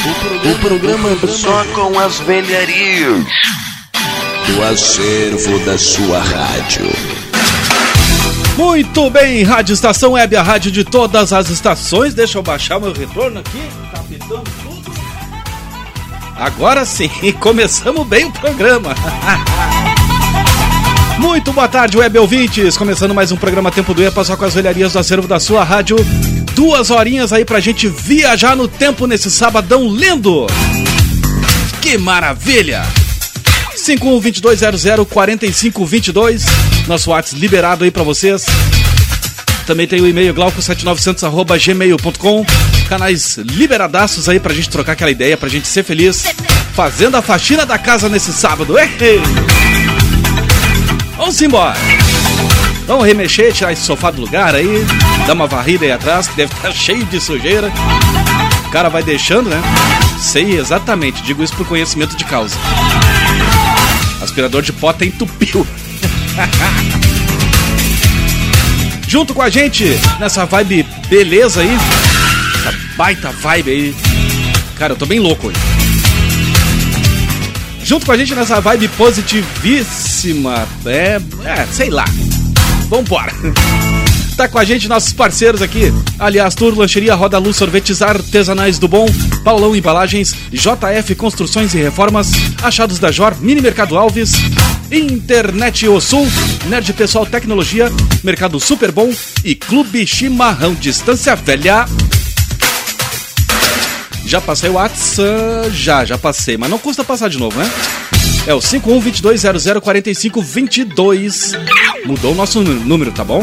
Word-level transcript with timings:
O 0.00 0.58
programa 0.60 1.08
só 1.26 1.64
com 1.74 1.98
as 1.98 2.20
velharias 2.20 3.26
do 4.46 4.62
acervo 4.62 5.58
da 5.64 5.76
sua 5.76 6.20
rádio. 6.20 6.86
Muito 8.56 9.10
bem, 9.10 9.42
Rádio 9.42 9.72
Estação 9.72 10.12
Web, 10.12 10.36
a 10.36 10.42
rádio 10.42 10.70
de 10.70 10.84
todas 10.84 11.32
as 11.32 11.50
estações. 11.50 12.14
Deixa 12.14 12.38
eu 12.38 12.42
baixar 12.42 12.78
meu 12.78 12.92
retorno 12.92 13.40
aqui. 13.40 13.60
Tá 13.92 13.98
pitando 14.08 14.48
tudo. 14.62 14.92
Agora 16.36 16.84
sim, 16.84 17.10
começamos 17.40 18.06
bem 18.06 18.26
o 18.26 18.32
programa. 18.32 18.94
Muito 21.18 21.52
boa 21.52 21.68
tarde, 21.68 21.98
web 21.98 22.18
ouvintes. 22.18 22.76
Começando 22.76 23.14
mais 23.14 23.32
um 23.32 23.36
programa 23.36 23.70
Tempo 23.70 23.92
do 23.92 24.02
EPA, 24.02 24.24
só 24.24 24.36
com 24.36 24.44
as 24.44 24.54
velharias 24.54 24.92
do 24.92 24.98
acervo 24.98 25.26
da 25.26 25.40
sua 25.40 25.64
rádio 25.64 25.96
duas 26.58 26.90
horinhas 26.90 27.32
aí 27.32 27.44
pra 27.44 27.60
gente 27.60 27.86
viajar 27.86 28.56
no 28.56 28.66
tempo 28.66 29.06
nesse 29.06 29.30
sabadão 29.30 29.88
lindo. 29.88 30.48
Que 31.80 31.96
maravilha! 31.96 32.82
5122004522, 33.76 36.42
nosso 36.88 37.10
WhatsApp 37.10 37.40
liberado 37.40 37.84
aí 37.84 37.92
pra 37.92 38.02
vocês. 38.02 38.44
Também 39.64 39.86
tem 39.86 40.00
o 40.00 40.08
e-mail 40.08 40.34
glauco7900@gmail.com. 40.34 42.44
Canais 42.88 43.36
liberadaços 43.36 44.28
aí 44.28 44.40
pra 44.40 44.52
gente 44.52 44.68
trocar 44.68 44.94
aquela 44.94 45.12
ideia, 45.12 45.36
pra 45.36 45.48
gente 45.48 45.68
ser 45.68 45.84
feliz, 45.84 46.24
fazendo 46.74 47.16
a 47.16 47.22
faxina 47.22 47.64
da 47.64 47.78
casa 47.78 48.08
nesse 48.08 48.32
sábado. 48.32 48.76
Ei! 48.76 49.22
Vamos 51.18 51.42
embora! 51.42 51.74
Vamos 52.86 53.04
remexer, 53.04 53.52
tirar 53.52 53.72
esse 53.72 53.82
sofá 53.82 54.12
do 54.12 54.20
lugar 54.20 54.54
aí, 54.54 54.86
dar 55.26 55.34
uma 55.34 55.48
varrida 55.48 55.84
aí 55.84 55.90
atrás, 55.90 56.28
que 56.28 56.36
deve 56.36 56.54
estar 56.54 56.70
cheio 56.72 57.04
de 57.04 57.20
sujeira. 57.20 57.72
O 58.66 58.70
cara 58.70 58.88
vai 58.88 59.02
deixando, 59.02 59.50
né? 59.50 59.60
Sei 60.20 60.56
exatamente, 60.56 61.20
digo 61.22 61.42
isso 61.42 61.56
por 61.56 61.66
conhecimento 61.66 62.16
de 62.16 62.24
causa. 62.24 62.56
Aspirador 64.22 64.62
de 64.62 64.72
pó 64.72 64.90
até 64.90 65.06
entupiu. 65.06 65.66
Junto 69.08 69.34
com 69.34 69.42
a 69.42 69.50
gente, 69.50 69.98
nessa 70.20 70.46
vibe 70.46 70.86
beleza 71.08 71.62
aí, 71.62 71.76
essa 72.54 72.72
baita 72.96 73.32
vibe 73.32 73.70
aí. 73.70 73.96
Cara, 74.78 74.92
eu 74.92 74.96
tô 74.96 75.04
bem 75.04 75.18
louco 75.18 75.48
hoje. 75.48 75.58
Junto 77.88 78.04
com 78.04 78.12
a 78.12 78.18
gente 78.18 78.34
nessa 78.34 78.60
vibe 78.60 78.86
positivíssima, 78.88 80.68
é, 80.84 81.18
é 81.42 81.66
sei 81.72 81.88
lá. 81.88 82.04
Vambora! 82.90 83.32
Tá 84.36 84.46
com 84.46 84.56
a 84.56 84.62
gente 84.62 84.86
nossos 84.86 85.12
parceiros 85.12 85.60
aqui. 85.60 85.92
Aliás, 86.16 86.54
Tour, 86.54 86.72
Lancheria, 86.78 87.12
Roda 87.16 87.38
Luz, 87.38 87.56
Sorvetes 87.56 88.00
Artesanais 88.00 88.78
do 88.78 88.86
Bom, 88.86 89.08
Paulão 89.42 89.74
Embalagens, 89.74 90.32
JF 90.52 91.16
Construções 91.16 91.74
e 91.74 91.78
Reformas, 91.78 92.30
Achados 92.62 93.00
da 93.00 93.10
Jor, 93.10 93.34
Mini 93.40 93.60
Mercado 93.60 93.98
Alves, 93.98 94.34
Internet 94.92 95.88
O 95.88 96.00
Sul, 96.00 96.28
Nerd 96.68 96.92
Pessoal 96.92 97.26
Tecnologia, 97.26 97.90
Mercado 98.22 98.60
Super 98.60 98.92
Bom 98.92 99.12
e 99.44 99.56
Clube 99.56 100.06
Chimarrão 100.06 100.72
Distância 100.72 101.34
Velha. 101.34 101.84
Já 104.28 104.40
passei 104.42 104.68
o 104.68 104.74
WhatsApp? 104.74 105.70
Já, 105.72 106.04
já 106.04 106.18
passei, 106.18 106.58
mas 106.58 106.68
não 106.68 106.78
custa 106.78 107.02
passar 107.02 107.30
de 107.30 107.38
novo, 107.38 107.58
né? 107.58 107.64
É 108.46 108.52
o 108.52 108.58
5122004522. 108.58 111.58
Mudou 112.04 112.32
o 112.32 112.34
nosso 112.34 112.62
número, 112.62 113.10
tá 113.10 113.24
bom? 113.24 113.42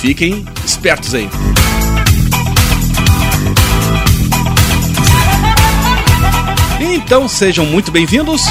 Fiquem 0.00 0.44
espertos 0.66 1.14
aí. 1.14 1.30
Então 6.80 7.28
sejam 7.28 7.64
muito 7.64 7.92
bem-vindos 7.92 8.42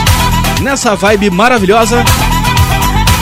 nessa 0.62 0.96
vibe 0.96 1.30
maravilhosa. 1.30 2.02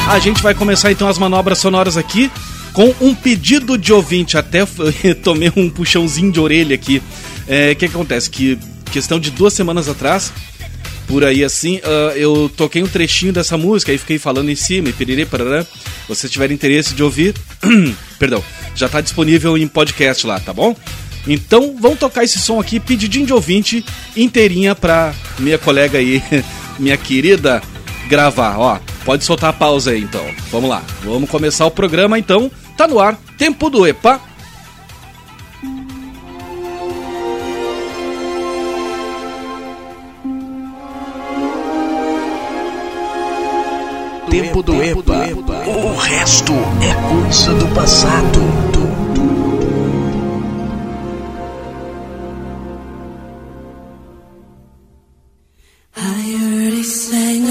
A 0.07 0.19
gente 0.19 0.43
vai 0.43 0.53
começar 0.53 0.91
então 0.91 1.07
as 1.07 1.17
manobras 1.17 1.57
sonoras 1.57 1.97
aqui 1.97 2.31
com 2.73 2.93
um 3.01 3.15
pedido 3.15 3.75
de 3.75 3.91
ouvinte. 3.91 4.37
Até 4.37 4.63
tomei 5.23 5.51
um 5.55 5.67
puxãozinho 5.67 6.31
de 6.31 6.39
orelha 6.39 6.75
aqui. 6.75 7.01
O 7.47 7.53
é, 7.53 7.75
que, 7.75 7.85
acontece? 7.85 8.29
Que 8.29 8.57
questão 8.91 9.19
de 9.19 9.31
duas 9.31 9.53
semanas 9.53 9.87
atrás 9.87 10.31
por 11.07 11.23
aí 11.23 11.43
assim, 11.43 11.77
uh, 11.77 12.11
eu 12.15 12.49
toquei 12.55 12.81
um 12.83 12.87
trechinho 12.87 13.31
dessa 13.31 13.57
música 13.57 13.93
e 13.93 13.97
fiquei 13.97 14.17
falando 14.17 14.49
em 14.49 14.55
cima, 14.55 14.89
e 14.89 14.93
piriri, 14.93 15.25
parará. 15.25 15.63
Se 15.63 15.69
você 16.07 16.27
tiver 16.27 16.51
interesse 16.51 16.93
de 16.93 17.03
ouvir, 17.03 17.35
perdão, 18.17 18.43
já 18.75 18.87
está 18.87 19.01
disponível 19.01 19.57
em 19.57 19.67
podcast 19.67 20.25
lá, 20.25 20.39
tá 20.39 20.53
bom? 20.53 20.75
Então, 21.27 21.75
vamos 21.79 21.99
tocar 21.99 22.23
esse 22.23 22.37
som 22.39 22.59
aqui, 22.59 22.79
pedidinho 22.79 23.25
de 23.25 23.33
ouvinte, 23.33 23.83
inteirinha 24.15 24.75
pra 24.75 25.13
minha 25.39 25.57
colega 25.57 25.97
aí, 25.97 26.21
minha 26.77 26.97
querida, 26.97 27.61
gravar. 28.07 28.57
Ó, 28.57 28.79
pode 29.03 29.23
soltar 29.23 29.51
a 29.51 29.53
pausa 29.53 29.91
aí 29.91 30.01
então. 30.01 30.25
Vamos 30.51 30.69
lá, 30.69 30.83
vamos 31.03 31.29
começar 31.29 31.65
o 31.65 31.71
programa 31.71 32.17
então. 32.17 32.51
Tá 32.77 32.87
no 32.87 32.99
ar, 32.99 33.17
tempo 33.37 33.69
do 33.69 33.87
EPA 33.87 34.19
tempo 44.63 45.01
do 45.01 45.13
EPA. 45.13 45.67
O 45.67 45.95
resto 45.97 46.53
é 46.53 46.93
coisa 47.09 47.53
do 47.55 47.67
passado. 47.69 48.39
Sang 56.85 57.45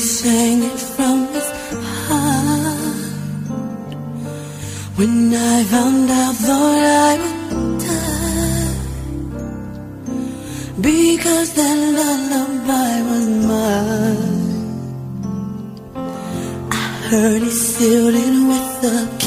sang 0.00 0.68
because 10.80 11.54
that 11.54 11.77
I 17.08 17.10
heard 17.10 17.42
he 17.42 17.50
sealed 17.50 18.14
it 18.14 18.34
with 18.48 18.84
a 18.84 19.17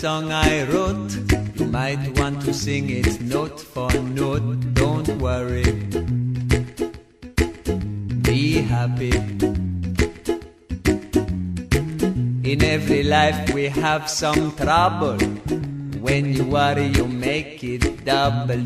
song 0.00 0.32
I 0.32 0.64
wrote. 0.72 1.12
You 1.56 1.66
might 1.66 2.18
want 2.18 2.40
to 2.46 2.54
sing 2.54 2.88
it 2.88 3.20
note 3.20 3.60
for 3.60 3.92
note. 3.92 4.72
Don't 4.72 5.08
worry. 5.20 5.72
Be 8.28 8.62
happy. 8.62 9.12
In 12.50 12.64
every 12.64 13.02
life 13.02 13.52
we 13.52 13.64
have 13.68 14.08
some 14.08 14.56
trouble. 14.56 15.18
When 16.06 16.32
you 16.32 16.44
worry, 16.44 16.86
you 16.86 17.06
make 17.06 17.62
it 17.62 18.02
double. 18.06 18.64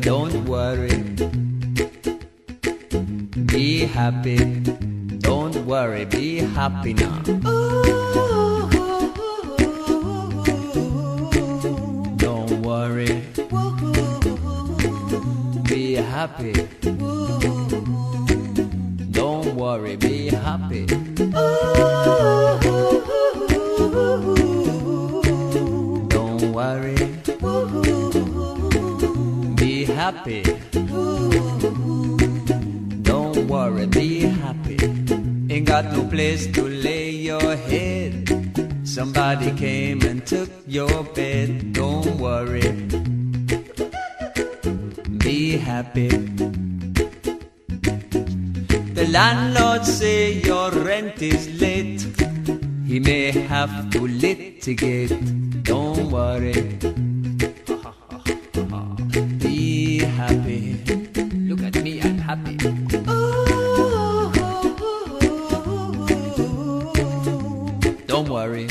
Worry. 68.35 68.67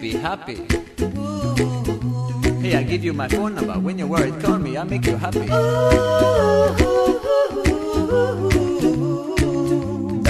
Be 0.00 0.12
happy. 0.16 0.56
Hey, 2.62 2.76
I 2.80 2.82
give 2.82 3.04
you 3.04 3.12
my 3.12 3.28
phone 3.28 3.54
number. 3.56 3.74
When 3.78 3.98
you're 3.98 4.08
worried, 4.08 4.40
call 4.40 4.58
me. 4.58 4.78
I'll 4.78 4.86
make 4.86 5.04
you 5.04 5.18
happy. 5.18 5.46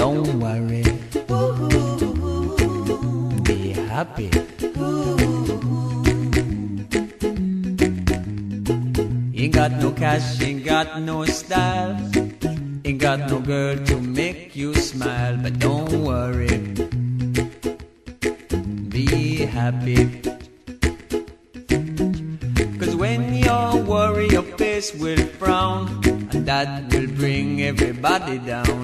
Don't 0.01 0.31
worry. 0.43 0.83
Be 3.47 3.59
happy. 3.95 4.29
Ain't 9.39 9.53
got 9.53 9.71
no 9.79 9.91
cash, 9.93 10.41
ain't 10.41 10.65
got 10.65 10.99
no 10.99 11.23
style. 11.23 11.95
Ain't 12.83 12.99
got 12.99 13.19
no 13.31 13.39
girl 13.39 13.77
to 13.85 14.01
make 14.01 14.57
you 14.57 14.73
smile, 14.73 15.37
but 15.37 15.57
don't 15.59 15.78
worry. 15.89 16.57
Be 18.89 19.45
happy. 19.45 20.21
Cause 22.79 22.95
when 22.95 23.33
you 23.33 23.83
worry, 23.85 24.29
your 24.29 24.43
face 24.57 24.93
will 24.95 25.25
frown, 25.39 26.01
and 26.05 26.45
that 26.45 26.91
will 26.93 27.07
bring 27.07 27.61
everybody 27.61 28.37
down. 28.39 28.78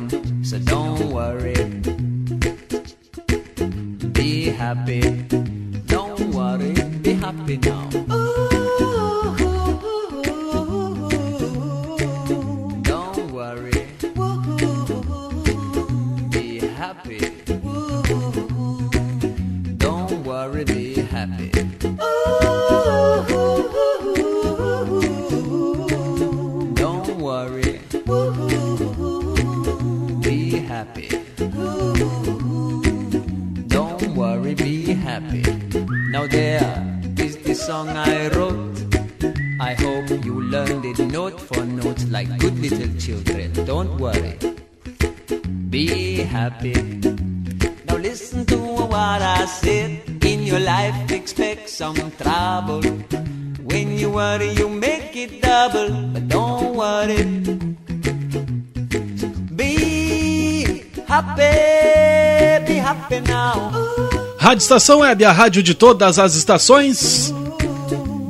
Estação 64.65 65.01
Web, 65.01 65.23
a 65.23 65.31
rádio 65.31 65.61
de 65.61 65.75
todas 65.75 66.17
as 66.17 66.33
estações. 66.33 67.31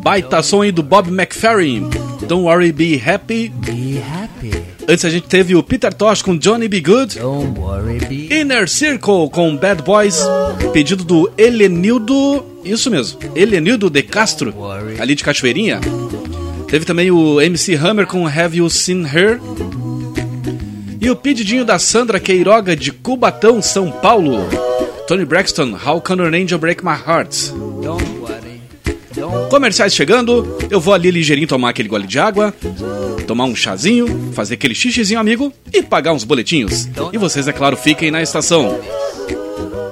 Baita 0.04 0.44
som 0.44 0.64
aí 0.64 0.72
do 0.72 0.84
Bob 0.84 1.08
McFerrin. 1.08 1.90
Don't 2.28 2.44
worry, 2.44 2.74
be 2.74 3.02
happy. 3.02 3.48
Be 3.48 4.00
happy. 4.00 4.52
Antes 4.86 5.06
a 5.06 5.10
gente 5.10 5.28
teve 5.28 5.56
o 5.56 5.64
Peter 5.64 5.94
Tosh 5.94 6.22
com 6.22 6.38
Johnny 6.38 6.68
Be 6.68 6.82
Good. 6.82 7.20
Don't 7.20 7.58
worry, 7.58 8.00
be 8.00 8.28
Inner 8.36 8.68
Circle 8.68 9.30
com 9.32 9.56
Bad 9.56 9.82
Boys. 9.84 10.26
Pedido 10.74 11.06
do 11.06 11.32
Helenildo. 11.38 12.46
Isso 12.66 12.92
mesmo, 12.92 13.18
Helenildo 13.34 13.90
de 13.90 14.04
Castro, 14.04 14.54
ali 15.00 15.16
de 15.16 15.24
Cachoeirinha. 15.24 15.80
Teve 16.68 16.84
também 16.84 17.12
o 17.12 17.40
MC 17.40 17.76
Hammer 17.76 18.08
com 18.08 18.28
Have 18.28 18.58
You 18.58 18.70
Seen 18.70 19.06
Her? 19.06 19.40
E 21.00 21.10
o 21.10 21.16
pedidinho 21.16 21.64
da 21.64 21.80
Sandra 21.80 22.20
Queiroga 22.20 22.76
de 22.76 22.92
Cubatão, 22.92 23.62
São 23.62 23.90
Paulo. 23.90 24.65
Tony 25.08 25.24
Braxton, 25.24 25.78
How 25.86 26.02
Can 26.02 26.20
an 26.20 26.34
Angel 26.34 26.58
Break 26.58 26.84
My 26.84 26.96
Heart? 26.96 27.54
Comerciais 29.50 29.94
chegando, 29.94 30.58
eu 30.70 30.80
vou 30.80 30.94
ali 30.94 31.12
ligeirinho 31.12 31.48
tomar 31.48 31.70
aquele 31.70 31.88
gole 31.88 32.08
de 32.08 32.18
água, 32.18 32.54
tomar 33.28 33.46
um 33.46 33.56
chazinho, 33.56 34.32
fazer 34.34 34.56
aquele 34.56 34.74
xixizinho 34.74 35.20
amigo 35.20 35.54
e 35.72 35.84
pagar 35.84 36.12
uns 36.12 36.24
boletinhos. 36.24 36.90
E 37.14 37.18
vocês, 37.18 37.48
é 37.48 37.54
claro, 37.54 37.78
fiquem 37.78 38.10
na 38.10 38.22
estação. 38.22 38.80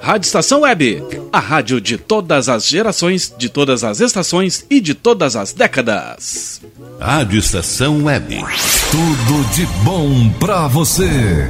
Rádio 0.02 0.26
Estação 0.26 0.62
Web, 0.62 1.02
a 1.32 1.40
rádio 1.40 1.80
de 1.80 1.98
todas 1.98 2.50
as 2.50 2.68
gerações, 2.68 3.34
de 3.38 3.48
todas 3.48 3.84
as 3.84 4.02
estações 4.02 4.66
e 4.70 4.82
de 4.82 4.94
todas 4.94 5.36
as 5.36 5.54
décadas. 5.54 6.60
Rádio 7.00 7.40
Estação 7.40 8.04
Web. 8.04 8.38
Tudo 8.92 9.54
de 9.54 9.66
bom 9.86 10.30
pra 10.40 10.68
você. 10.68 11.50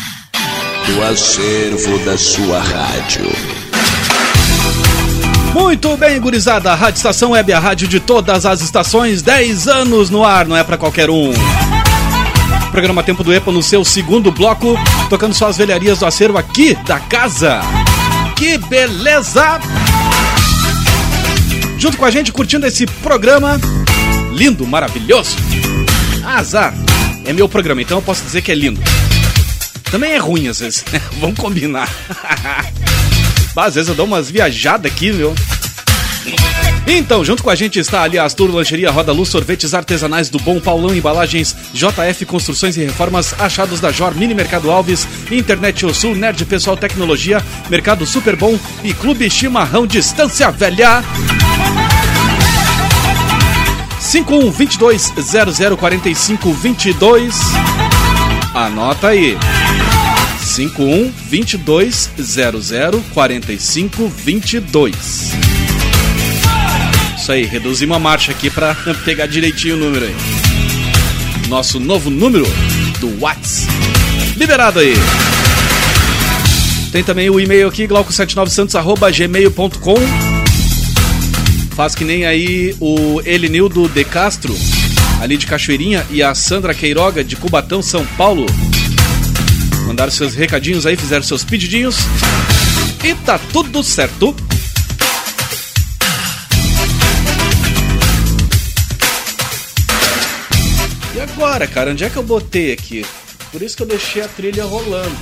do 0.93 1.03
acervo 1.03 1.97
da 1.99 2.17
sua 2.17 2.59
rádio. 2.59 3.25
Muito 5.53 5.95
bem, 5.95 6.19
gurizada. 6.19 6.75
Rádio 6.75 6.97
Estação 6.97 7.31
Web, 7.31 7.53
a 7.53 7.59
rádio 7.59 7.87
de 7.87 7.99
todas 7.99 8.45
as 8.45 8.61
estações, 8.61 9.21
10 9.21 9.69
anos 9.69 10.09
no 10.09 10.25
ar, 10.25 10.45
não 10.45 10.55
é 10.55 10.63
pra 10.63 10.77
qualquer 10.77 11.09
um. 11.09 11.31
Programa 12.71 13.03
Tempo 13.03 13.23
do 13.23 13.33
EPA 13.33 13.51
no 13.51 13.63
seu 13.63 13.85
segundo 13.85 14.31
bloco, 14.31 14.77
tocando 15.09 15.33
só 15.33 15.47
as 15.47 15.57
velharias 15.57 15.99
do 15.99 16.05
acervo 16.05 16.37
aqui 16.37 16.75
da 16.85 16.99
casa. 16.99 17.61
Que 18.35 18.57
beleza! 18.57 19.59
Junto 21.77 21.97
com 21.97 22.05
a 22.05 22.11
gente, 22.11 22.33
curtindo 22.33 22.67
esse 22.67 22.85
programa 22.85 23.59
lindo, 24.33 24.67
maravilhoso. 24.67 25.37
Azar. 26.25 26.73
É 27.23 27.31
meu 27.31 27.47
programa, 27.47 27.81
então 27.81 27.99
eu 27.99 28.01
posso 28.01 28.23
dizer 28.23 28.41
que 28.41 28.51
é 28.51 28.55
lindo. 28.55 28.81
Também 29.91 30.13
é 30.13 30.17
ruim 30.17 30.47
às 30.47 30.59
vezes, 30.59 30.83
né? 30.91 31.01
Vamos 31.19 31.37
combinar. 31.37 31.89
Bah, 33.53 33.65
Às 33.65 33.75
vezes 33.75 33.89
eu 33.89 33.95
dou 33.95 34.05
umas 34.05 34.31
viajadas 34.31 34.89
aqui, 34.89 35.11
meu. 35.11 35.35
Então, 36.87 37.23
junto 37.23 37.43
com 37.43 37.49
a 37.49 37.55
gente 37.55 37.77
está 37.79 38.01
ali 38.01 38.17
a 38.17 38.23
Astur 38.23 38.49
Lancheria 38.49 38.89
Roda 38.89 39.11
Luz, 39.11 39.27
sorvetes 39.29 39.73
artesanais 39.73 40.29
do 40.29 40.39
Bom 40.39 40.59
Paulão 40.59 40.95
Embalagens, 40.95 41.55
JF 41.73 42.25
Construções 42.25 42.77
e 42.77 42.85
Reformas, 42.85 43.35
Achados 43.39 43.81
da 43.81 43.91
Jor, 43.91 44.15
Mini 44.15 44.33
Mercado 44.33 44.71
Alves, 44.71 45.05
Internet 45.29 45.85
O 45.85 45.93
Sul, 45.93 46.15
Nerd 46.15 46.43
Pessoal 46.45 46.77
Tecnologia, 46.77 47.43
Mercado 47.69 48.05
Super 48.05 48.37
Bom 48.37 48.57
e 48.83 48.93
Clube 48.93 49.29
Chimarrão 49.29 49.85
Distância 49.85 50.49
Velha. 50.49 51.03
5122 53.99 55.13
004522 55.77 57.35
Anota 58.53 59.07
aí. 59.09 59.37
51 60.39 61.11
22 61.27 62.09
00 62.19 63.03
45 63.13 64.07
22. 64.07 65.31
Isso 67.17 67.31
aí, 67.31 67.45
reduzimos 67.45 67.95
a 67.95 67.99
marcha 67.99 68.31
aqui 68.31 68.49
pra 68.49 68.75
pegar 69.05 69.27
direitinho 69.27 69.75
o 69.75 69.79
número 69.79 70.05
aí. 70.05 70.15
Nosso 71.47 71.79
novo 71.79 72.09
número 72.09 72.45
do 72.99 73.21
Whats. 73.21 73.67
Liberado 74.35 74.79
aí. 74.79 74.95
Tem 76.91 77.03
também 77.03 77.29
o 77.29 77.39
e-mail 77.39 77.69
aqui, 77.69 77.87
glauco79santos.gmail.com 77.87 79.95
Faz 81.75 81.93
que 81.95 82.03
nem 82.03 82.25
aí 82.25 82.75
o 82.79 83.21
Elinildo 83.23 83.87
de 83.87 84.03
Castro, 84.03 84.53
ali 85.21 85.37
de 85.37 85.45
Cachoeirinha, 85.45 86.03
e 86.09 86.23
a 86.23 86.33
Sandra 86.33 86.73
Queiroga, 86.73 87.23
de 87.23 87.35
Cubatão, 87.35 87.79
São 87.79 88.03
Paulo. 88.17 88.47
Mandaram 89.85 90.11
seus 90.11 90.33
recadinhos 90.33 90.87
aí, 90.87 90.97
fizeram 90.97 91.21
seus 91.21 91.43
pedidinhos. 91.43 91.97
E 93.03 93.13
tá 93.23 93.39
tudo 93.53 93.83
certo. 93.83 94.35
E 101.15 101.19
agora, 101.19 101.67
cara, 101.67 101.91
onde 101.91 102.03
é 102.03 102.09
que 102.09 102.17
eu 102.17 102.23
botei 102.23 102.73
aqui? 102.73 103.05
Por 103.51 103.61
isso 103.61 103.77
que 103.77 103.83
eu 103.83 103.87
deixei 103.87 104.23
a 104.23 104.27
trilha 104.27 104.65
rolando. 104.65 105.15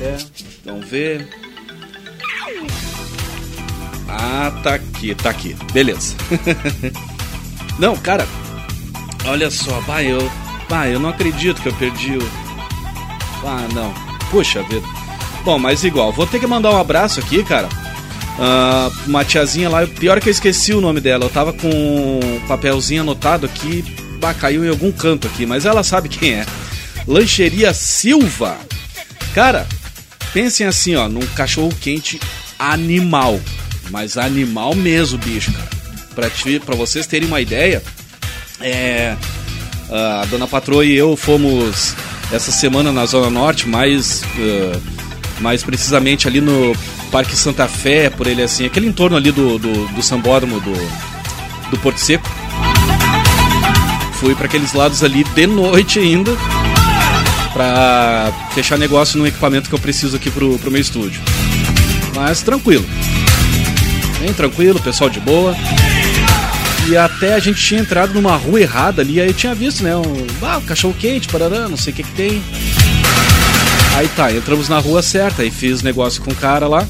É. 0.00 0.16
Vamos 0.64 0.88
ver. 0.88 1.28
Ah, 4.08 4.52
tá 4.62 4.74
aqui, 4.74 5.12
tá 5.16 5.30
aqui. 5.30 5.56
Beleza. 5.72 6.14
não, 7.80 7.96
cara, 7.96 8.26
olha 9.26 9.50
só, 9.50 9.80
vai, 9.80 10.06
eu. 10.06 10.30
Vai, 10.68 10.94
eu 10.94 11.00
não 11.00 11.10
acredito 11.10 11.60
que 11.60 11.68
eu 11.68 11.74
perdi 11.74 12.16
o. 12.16 12.30
Ah, 13.44 13.66
não. 13.74 13.92
Puxa 14.30 14.62
vida. 14.62 14.86
Bom, 15.44 15.58
mas 15.58 15.84
igual, 15.84 16.12
vou 16.12 16.26
ter 16.26 16.40
que 16.40 16.46
mandar 16.46 16.70
um 16.70 16.78
abraço 16.78 17.20
aqui, 17.20 17.44
cara. 17.44 17.68
Ah, 18.38 18.90
uma 19.06 19.24
tiazinha 19.24 19.68
lá, 19.68 19.86
pior 19.86 20.20
que 20.20 20.28
eu 20.28 20.32
esqueci 20.32 20.72
o 20.72 20.80
nome 20.80 21.00
dela. 21.00 21.24
Eu 21.26 21.30
tava 21.30 21.52
com 21.52 21.68
um 21.68 22.40
papelzinho 22.48 23.02
anotado 23.02 23.46
aqui, 23.46 23.84
bah, 24.18 24.34
caiu 24.34 24.64
em 24.64 24.68
algum 24.68 24.90
canto 24.90 25.26
aqui, 25.26 25.44
mas 25.46 25.66
ela 25.66 25.82
sabe 25.82 26.08
quem 26.08 26.32
é. 26.34 26.46
Lancheria 27.06 27.74
Silva. 27.74 28.56
Cara, 29.34 29.66
pensem 30.32 30.66
assim, 30.66 30.94
ó, 30.96 31.08
num 31.08 31.26
cachorro 31.28 31.72
quente 31.80 32.18
animal. 32.58 33.38
Mas 33.90 34.16
animal 34.16 34.74
mesmo, 34.74 35.18
bicho, 35.18 35.52
cara. 35.52 35.68
Pra, 36.14 36.30
ti, 36.30 36.60
pra 36.64 36.74
vocês 36.74 37.06
terem 37.06 37.28
uma 37.28 37.40
ideia, 37.40 37.82
é. 38.60 39.16
A 39.90 40.24
dona 40.30 40.46
patroa 40.46 40.84
e 40.84 40.94
eu 40.94 41.16
fomos 41.16 41.94
essa 42.32 42.50
semana 42.50 42.90
na 42.90 43.04
Zona 43.06 43.30
Norte, 43.30 43.68
mais, 43.68 44.22
uh, 44.22 44.82
mais 45.40 45.62
precisamente 45.62 46.26
ali 46.26 46.40
no 46.40 46.74
Parque 47.10 47.36
Santa 47.36 47.68
Fé, 47.68 48.10
por 48.10 48.26
ele 48.26 48.42
assim, 48.42 48.64
aquele 48.64 48.86
entorno 48.86 49.16
ali 49.16 49.30
do, 49.30 49.58
do, 49.58 49.86
do 49.88 50.02
Sambódromo 50.02 50.58
do, 50.60 50.72
do 51.70 51.78
Porto 51.78 51.98
Seco. 51.98 52.28
Fui 54.14 54.34
para 54.34 54.46
aqueles 54.46 54.72
lados 54.72 55.04
ali 55.04 55.22
de 55.22 55.46
noite 55.46 55.98
ainda, 55.98 56.32
pra 57.52 58.32
fechar 58.54 58.78
negócio 58.78 59.18
num 59.18 59.26
equipamento 59.26 59.68
que 59.68 59.74
eu 59.74 59.78
preciso 59.78 60.16
aqui 60.16 60.30
pro, 60.30 60.58
pro 60.58 60.70
meu 60.70 60.80
estúdio. 60.80 61.20
Mas 62.14 62.42
tranquilo. 62.42 62.84
Bem 64.18 64.32
tranquilo, 64.32 64.80
pessoal 64.80 65.10
de 65.10 65.20
boa. 65.20 65.54
E 66.86 66.96
até 66.96 67.34
a 67.34 67.38
gente 67.38 67.62
tinha 67.62 67.80
entrado 67.80 68.12
numa 68.12 68.36
rua 68.36 68.60
errada 68.60 69.00
ali, 69.00 69.20
aí 69.20 69.28
eu 69.28 69.34
tinha 69.34 69.54
visto, 69.54 69.82
né? 69.82 69.96
Um, 69.96 70.26
ah, 70.42 70.58
um 70.58 70.66
cachorro 70.66 70.94
quente, 70.98 71.28
parará, 71.28 71.68
não 71.68 71.76
sei 71.76 71.92
o 71.92 71.96
que 71.96 72.02
que 72.02 72.12
tem. 72.12 72.42
Aí 73.96 74.08
tá, 74.08 74.30
entramos 74.30 74.68
na 74.68 74.78
rua 74.78 75.02
certa, 75.02 75.42
aí 75.42 75.50
fiz 75.50 75.82
negócio 75.82 76.20
com 76.22 76.30
o 76.30 76.34
cara 76.34 76.68
lá. 76.68 76.86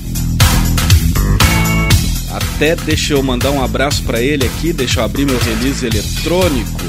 Até 2.32 2.74
deixa 2.74 3.12
eu 3.14 3.22
mandar 3.22 3.50
um 3.50 3.62
abraço 3.62 4.02
pra 4.02 4.20
ele 4.20 4.44
aqui, 4.44 4.72
deixa 4.72 5.00
eu 5.00 5.04
abrir 5.04 5.26
meu 5.26 5.38
release 5.38 5.86
eletrônico. 5.86 6.80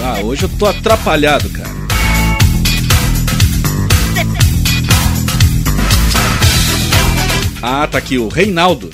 Ah, 0.00 0.20
hoje 0.20 0.42
eu 0.42 0.48
tô 0.48 0.66
atrapalhado, 0.66 1.48
cara. 1.50 1.70
Ah, 7.62 7.86
tá 7.86 7.98
aqui 7.98 8.18
o 8.18 8.26
Reinaldo. 8.26 8.90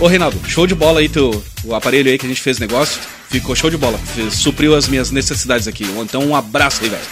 Ô 0.00 0.06
Reinaldo, 0.06 0.38
show 0.48 0.66
de 0.66 0.74
bola 0.74 1.00
aí 1.00 1.08
teu, 1.08 1.42
o 1.62 1.74
aparelho 1.74 2.10
aí 2.10 2.16
que 2.16 2.24
a 2.24 2.28
gente 2.28 2.40
fez 2.40 2.58
negócio. 2.58 3.00
Ficou 3.28 3.54
show 3.54 3.68
de 3.70 3.76
bola. 3.76 3.98
Fez- 3.98 4.34
supriu 4.34 4.74
as 4.74 4.88
minhas 4.88 5.10
necessidades 5.10 5.68
aqui. 5.68 5.84
Então 5.84 6.22
um 6.26 6.34
abraço 6.34 6.82
aí, 6.82 6.88
velho. 6.88 7.02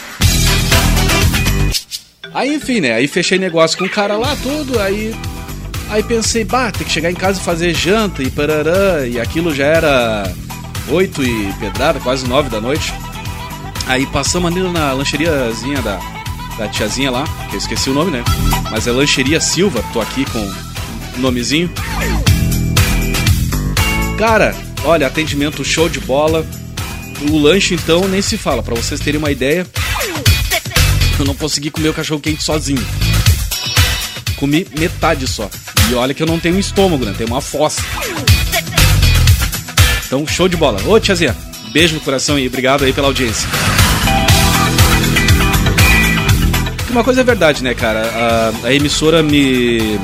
Aí 2.33 2.55
enfim, 2.55 2.81
né? 2.81 2.93
Aí 2.95 3.07
fechei 3.07 3.39
negócio 3.39 3.77
com 3.79 3.85
o 3.85 3.91
cara 3.91 4.17
lá, 4.17 4.35
tudo. 4.43 4.81
Aí 4.81 5.15
aí 5.91 6.03
pensei, 6.03 6.45
bah, 6.45 6.71
tem 6.73 6.87
que 6.87 6.93
chegar 6.93 7.11
em 7.11 7.15
casa 7.15 7.41
e 7.41 7.45
fazer 7.45 7.75
janta 7.75 8.23
e 8.23 8.31
parará. 8.31 9.07
E 9.07 9.21
aquilo 9.21 9.55
já 9.55 9.67
era 9.67 10.33
oito 10.89 11.23
e 11.23 11.53
pedrada, 11.61 12.01
quase 12.01 12.27
nove 12.27 12.49
da 12.49 12.61
noite. 12.61 12.93
Aí 13.87 14.07
passamos 14.07 14.51
ali 14.51 14.61
na 14.73 14.93
lancheriazinha 14.93 15.81
da, 15.83 16.01
da 16.59 16.69
tiazinha 16.69 17.11
lá, 17.11 17.25
que 17.51 17.55
eu 17.55 17.59
esqueci 17.59 17.91
o 17.91 17.95
nome, 17.95 18.11
né? 18.11 18.25
Mas 18.71 18.87
é 18.87 18.91
Lancheria 18.93 19.41
Silva, 19.41 19.83
tô 19.93 20.01
aqui 20.01 20.25
com 20.31 20.39
o 20.41 21.21
nomezinho. 21.21 21.71
Cara, 24.19 24.53
olha, 24.85 25.07
atendimento 25.07 25.65
show 25.65 25.89
de 25.89 26.01
bola. 26.01 26.45
O 27.31 27.39
lanche, 27.39 27.75
então, 27.75 28.09
nem 28.09 28.21
se 28.21 28.37
fala. 28.37 28.65
Pra 28.65 28.75
vocês 28.75 28.99
terem 28.99 29.17
uma 29.17 29.31
ideia, 29.31 29.65
eu 31.21 31.25
não 31.25 31.37
consegui 31.37 31.71
comer 31.71 31.91
o 31.91 31.95
cachorro 31.95 32.21
quente 32.21 32.43
sozinho. 32.43 32.85
Comi 34.37 34.67
metade 34.77 35.25
só. 35.29 35.49
E 35.89 35.95
olha 35.95 36.13
que 36.13 36.21
eu 36.21 36.27
não 36.27 36.41
tenho 36.41 36.59
estômago, 36.59 37.05
né? 37.05 37.15
Tenho 37.17 37.31
uma 37.31 37.41
fossa. 37.41 37.81
Então, 40.05 40.27
show 40.27 40.49
de 40.49 40.57
bola. 40.57 40.83
Ô, 40.85 40.99
tiazinha, 40.99 41.37
beijo 41.73 41.95
no 41.95 42.01
coração 42.01 42.37
e 42.37 42.49
obrigado 42.49 42.85
aí 42.85 42.93
pela 42.93 43.07
audiência. 43.07 43.49
Uma 46.91 47.05
coisa 47.05 47.21
é 47.21 47.25
verdade, 47.25 47.63
né, 47.63 47.73
cara? 47.73 48.53
A, 48.65 48.67
a 48.67 48.75
emissora 48.75 49.23
me, 49.23 49.97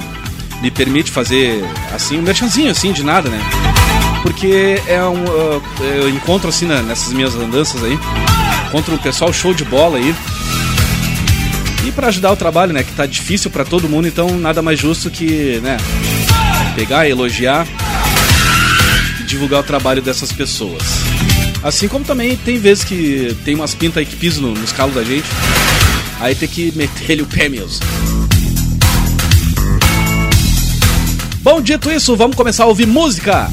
me 0.63 0.71
permite 0.71 1.11
fazer, 1.11 1.65
assim, 1.93 2.17
um 2.17 2.23
merchanzinho, 2.23 2.71
assim, 2.71 2.93
de 2.93 3.03
nada, 3.03 3.29
né? 3.29 3.74
Porque 4.25 4.81
é 4.89 5.05
um. 5.05 5.23
uh, 5.23 5.63
eu 5.85 6.09
encontro, 6.09 6.49
assim, 6.49 6.65
na- 6.65 6.81
nessas 6.83 7.13
minhas 7.13 7.35
andanças 7.35 7.85
aí, 7.85 7.99
encontro 8.69 8.95
um 8.95 8.99
pessoal 8.99 9.31
show 9.33 9.53
de 9.53 9.65
bola 9.65 9.99
aí. 9.99 10.15
E 11.87 11.93
pra 11.93 12.07
ajudar 12.09 12.33
o 12.33 12.37
trabalho, 12.37 12.73
né, 12.73 12.83
que 12.83 12.93
tá 12.93 13.05
difícil 13.05 13.51
pra 13.51 13.63
todo 13.67 13.87
mundo, 13.87 14.09
então 14.09 14.31
nada 14.39 14.63
mais 14.63 14.81
justo 14.81 15.11
que, 15.11 15.61
né, 15.63 15.77
pegar, 16.75 17.07
elogiar 17.07 17.67
e 19.21 19.25
divulgar 19.25 19.61
o 19.61 19.63
trabalho 19.63 20.01
dessas 20.01 20.33
pessoas. 20.33 20.83
Assim 21.63 21.87
como 21.87 22.03
também 22.05 22.35
tem 22.37 22.59
vezes 22.59 22.83
que 22.83 23.37
tem 23.45 23.55
umas 23.55 23.75
pintas 23.75 23.99
aí 23.99 24.07
que 24.07 24.17
pisam 24.17 24.43
no- 24.45 24.55
nos 24.55 24.73
calos 24.73 24.95
da 24.95 25.05
gente. 25.05 25.27
Aí 26.19 26.35
tem 26.35 26.49
que 26.49 26.73
meter-lhe 26.75 27.21
o 27.23 27.27
pé 27.27 27.51
mesmo. 27.51 27.81
Bom, 31.43 31.61
dito 31.61 31.91
isso, 31.93 32.17
vamos 32.17 32.35
começar 32.37 32.65
a 32.65 32.67
ouvir 32.67 32.87
música. 32.87 33.51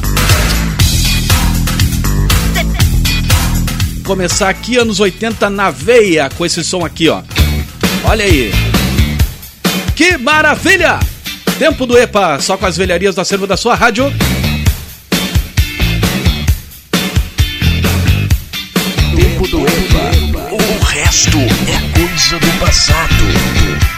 Começar 4.06 4.50
aqui 4.50 4.78
anos 4.78 5.00
80 5.00 5.50
na 5.50 5.70
veia 5.70 6.30
com 6.30 6.46
esse 6.46 6.64
som 6.64 6.84
aqui, 6.86 7.08
ó. 7.08 7.22
Olha 8.04 8.26
aí. 8.26 8.52
Que 9.96 10.18
maravilha! 10.18 11.00
Tempo 11.60 11.86
do 11.86 11.98
EPA, 11.98 12.40
só 12.40 12.58
com 12.58 12.66
as 12.66 12.76
velharias 12.76 13.14
do 13.14 13.22
acervo 13.22 13.46
da 13.46 13.56
sua 13.56 13.76
rádio. 13.76 14.12
Tempo 19.16 19.48
do 19.48 19.60
EPA. 19.60 20.56
O 20.56 20.84
resto 20.86 21.38
é 21.38 22.00
coisa 22.00 22.40
do 22.40 22.60
passado. 22.60 23.91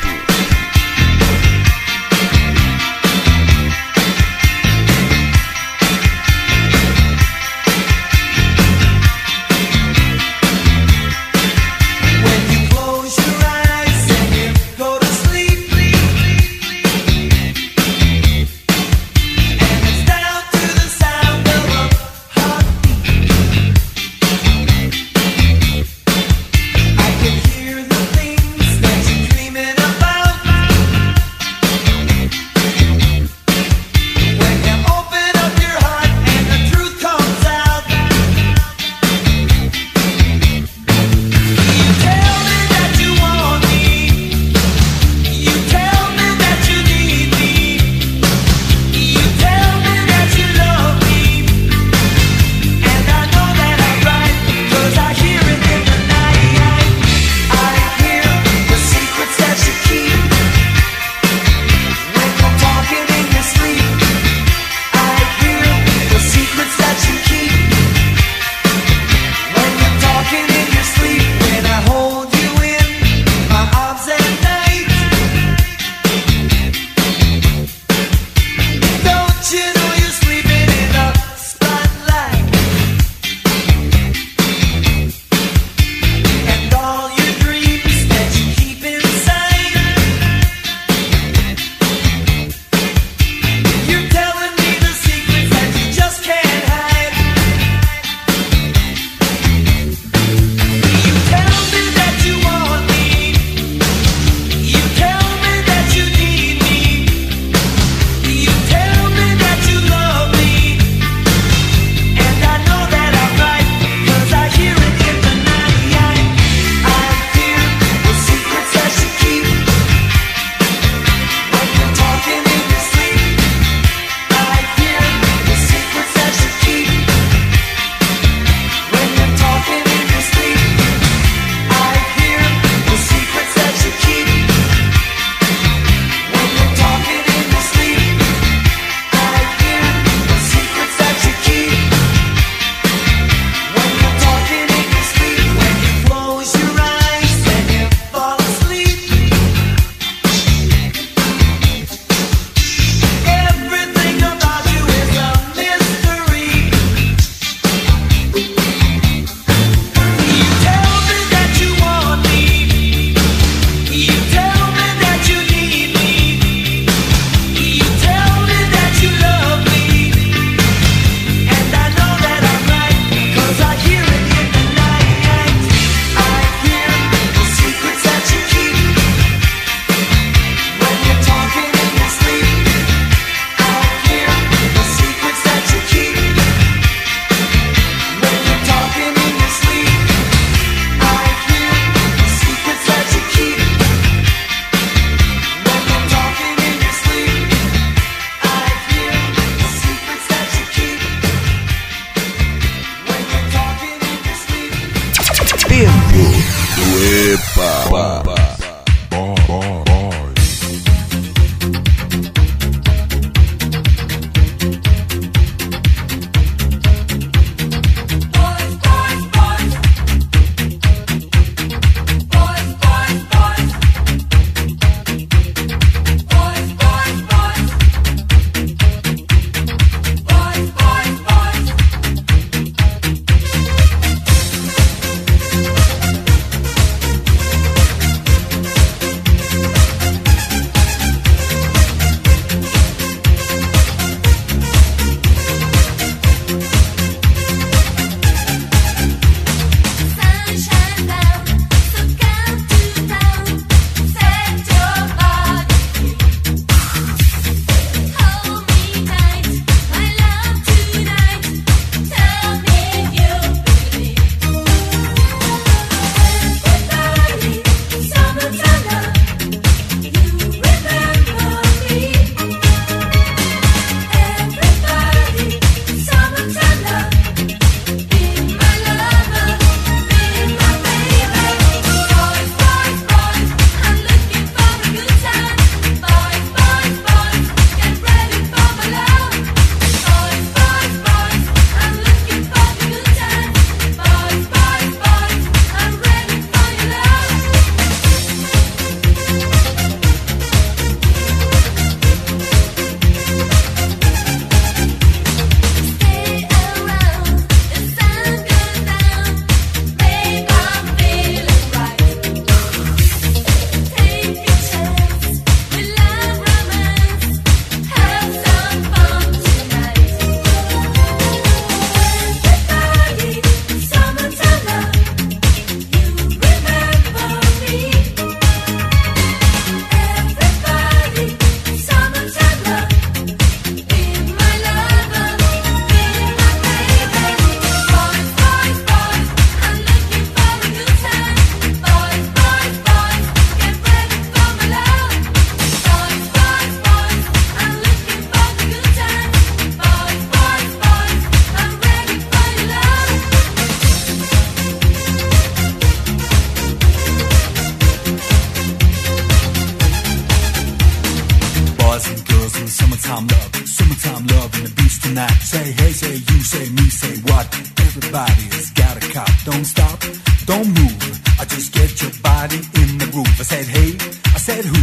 Summertime 363.13 363.27
love, 363.27 363.67
summertime 363.67 364.27
love 364.27 364.53
and 364.55 364.65
the 364.65 364.73
beach 364.81 365.01
tonight. 365.01 365.37
Say 365.41 365.71
hey, 365.71 365.91
say 365.91 366.13
you, 366.13 366.39
say 366.43 366.69
me, 366.69 366.89
say 366.89 367.13
what? 367.29 367.45
Everybody 367.79 368.43
has 368.55 368.71
got 368.71 368.97
a 368.97 369.13
cop. 369.13 369.29
Don't 369.45 369.65
stop, 369.65 369.99
don't 370.45 370.67
move. 370.67 371.21
I 371.39 371.45
just 371.45 371.73
get 371.73 372.01
your 372.01 372.11
body 372.23 372.57
in 372.57 372.97
the 372.97 373.07
groove. 373.11 373.35
I 373.39 373.43
said 373.43 373.65
hey, 373.65 373.93
I 374.33 374.39
said 374.39 374.65
who? 374.65 374.81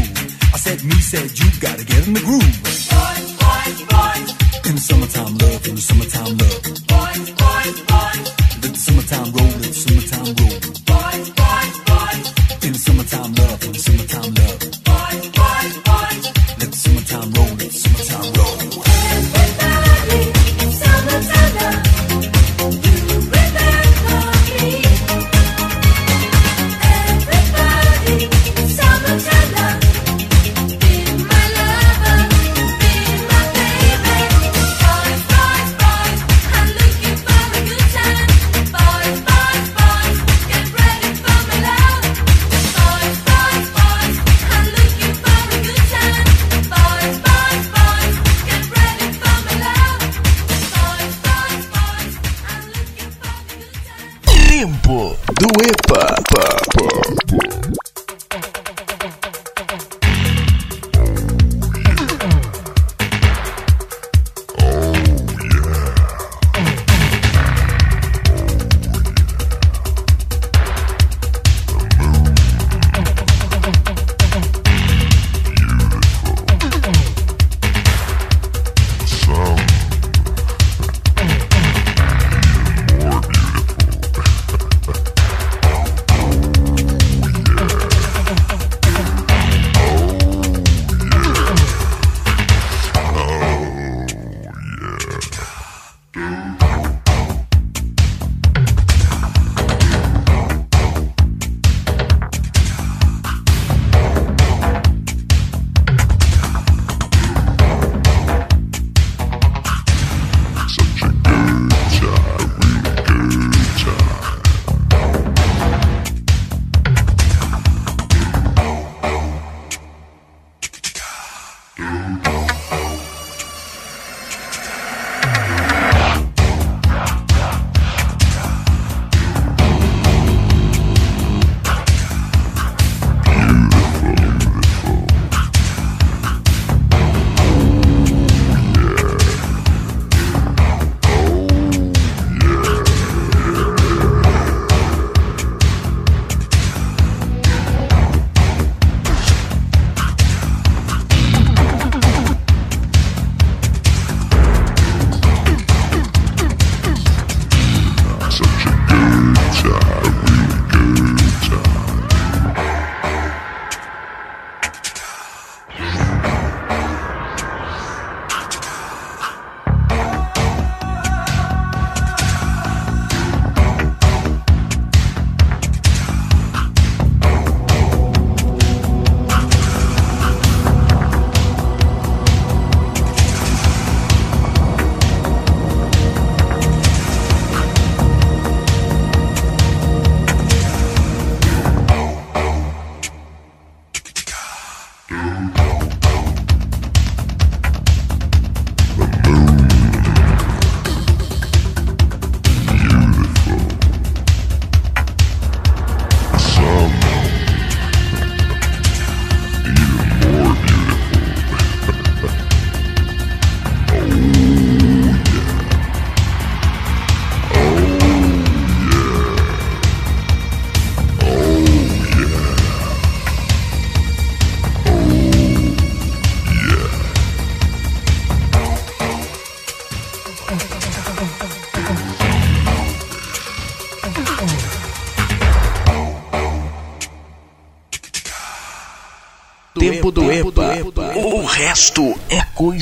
I 0.54 0.58
said 0.58 0.84
me, 0.84 0.94
said 1.00 1.30
you. 1.38 1.48
Gotta 1.60 1.84
get 1.84 2.06
in 2.06 2.14
the 2.14 2.20
groove. 2.20 2.54
Boys, 2.62 3.28
boys, 3.42 3.78
boys, 3.90 4.30
In 4.68 4.74
the 4.78 4.82
summertime 4.88 5.34
love, 5.38 5.66
in 5.66 5.74
the 5.74 5.80
summertime 5.82 6.32
love. 6.38 6.62
boys, 6.62 7.26
boys, 7.42 7.78
boys, 7.90 8.26
Let 8.62 8.72
the 8.74 8.80
summertime 8.86 9.28
roll, 9.34 9.52
let 9.58 9.72
the 9.74 9.80
summertime 9.84 10.34
roll. 10.38 10.69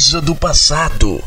Coisa 0.08 0.22
do 0.22 0.34
passado. 0.34 1.22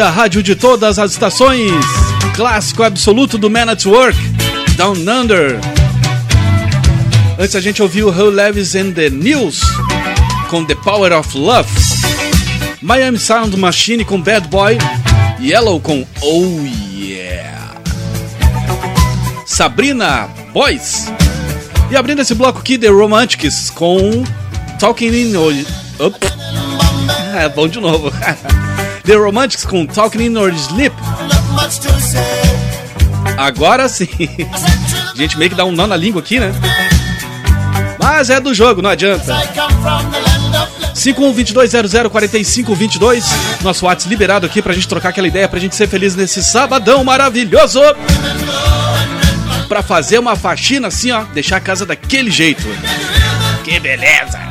A 0.00 0.10
rádio 0.10 0.42
de 0.42 0.56
todas 0.56 0.98
as 0.98 1.12
estações. 1.12 1.70
Clássico 2.34 2.82
absoluto 2.82 3.36
do 3.36 3.48
Man 3.50 3.70
at 3.70 3.84
Work, 3.84 4.18
Down 4.76 4.94
Under. 4.94 5.60
Antes 7.38 7.54
a 7.54 7.60
gente 7.60 7.82
ouviu 7.82 8.08
Who 8.08 8.30
Levis 8.30 8.74
and 8.74 8.92
the 8.92 9.10
News 9.10 9.60
com 10.48 10.64
The 10.64 10.74
Power 10.76 11.12
of 11.12 11.36
Love. 11.36 11.68
Miami 12.80 13.18
Sound 13.18 13.56
Machine 13.56 14.04
com 14.04 14.20
Bad 14.20 14.48
Boy. 14.48 14.78
Yellow 15.40 15.78
com 15.78 16.04
Oh 16.20 16.66
Yeah. 16.92 17.74
Sabrina 19.46 20.28
Boys. 20.52 21.12
E 21.90 21.96
abrindo 21.96 22.22
esse 22.22 22.34
bloco 22.34 22.58
aqui, 22.58 22.76
The 22.76 22.88
Romantics 22.88 23.70
com 23.70 24.24
Talking 24.80 25.12
in. 25.12 25.36
Op. 25.98 26.16
É 27.34 27.48
bom 27.48 27.66
de 27.66 27.80
novo. 27.80 28.12
The 29.04 29.14
Romantics 29.14 29.64
com 29.64 29.86
Talking 29.86 30.26
in 30.26 30.34
Your 30.34 30.52
Sleep. 30.54 30.94
Agora 33.36 33.88
sim. 33.88 34.08
A 35.12 35.16
gente 35.16 35.36
meio 35.38 35.50
que 35.50 35.56
dá 35.56 35.64
um 35.64 35.72
nó 35.72 35.86
na 35.86 35.96
língua 35.96 36.20
aqui, 36.20 36.38
né? 36.38 36.52
Mas 37.98 38.30
é 38.30 38.40
do 38.40 38.54
jogo, 38.54 38.82
não 38.82 38.90
adianta. 38.90 39.34
5122004522. 40.94 43.24
Nosso 43.62 43.86
WhatsApp 43.86 44.10
liberado 44.10 44.46
aqui 44.46 44.60
pra 44.60 44.72
gente 44.72 44.88
trocar 44.88 45.10
aquela 45.10 45.28
ideia, 45.28 45.48
pra 45.48 45.60
gente 45.60 45.74
ser 45.74 45.88
feliz 45.88 46.14
nesse 46.14 46.42
sabadão 46.42 47.02
maravilhoso. 47.04 47.80
Pra 49.68 49.82
fazer 49.82 50.18
uma 50.18 50.36
faxina 50.36 50.88
assim, 50.88 51.10
ó, 51.12 51.22
deixar 51.24 51.56
a 51.56 51.60
casa 51.60 51.86
daquele 51.86 52.30
jeito. 52.30 52.62
Que 53.64 53.80
beleza! 53.80 54.41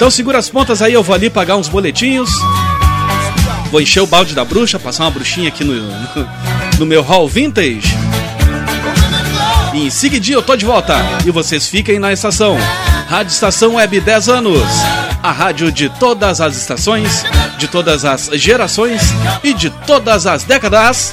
Então 0.00 0.10
segura 0.10 0.38
as 0.38 0.48
pontas 0.48 0.80
aí, 0.80 0.94
eu 0.94 1.02
vou 1.02 1.14
ali 1.14 1.28
pagar 1.28 1.58
uns 1.58 1.68
boletinhos. 1.68 2.30
Vou 3.70 3.82
encher 3.82 4.00
o 4.00 4.06
balde 4.06 4.34
da 4.34 4.42
bruxa, 4.42 4.78
passar 4.78 5.04
uma 5.04 5.10
bruxinha 5.10 5.48
aqui 5.48 5.62
no, 5.62 5.74
no, 5.74 6.28
no 6.80 6.86
meu 6.86 7.02
hall 7.02 7.28
vintage. 7.28 7.94
E 9.74 9.86
em 9.86 9.90
seguidinho 9.90 10.38
eu 10.38 10.42
tô 10.42 10.56
de 10.56 10.64
volta. 10.64 10.96
E 11.26 11.30
vocês 11.30 11.66
fiquem 11.66 11.98
na 11.98 12.14
estação. 12.14 12.56
Rádio 13.10 13.30
Estação 13.30 13.74
Web 13.74 14.00
10 14.00 14.28
anos. 14.30 14.66
A 15.22 15.32
rádio 15.32 15.70
de 15.70 15.90
todas 15.90 16.40
as 16.40 16.56
estações, 16.56 17.22
de 17.58 17.68
todas 17.68 18.06
as 18.06 18.30
gerações 18.32 19.02
e 19.44 19.52
de 19.52 19.68
todas 19.68 20.26
as 20.26 20.44
décadas. 20.44 21.12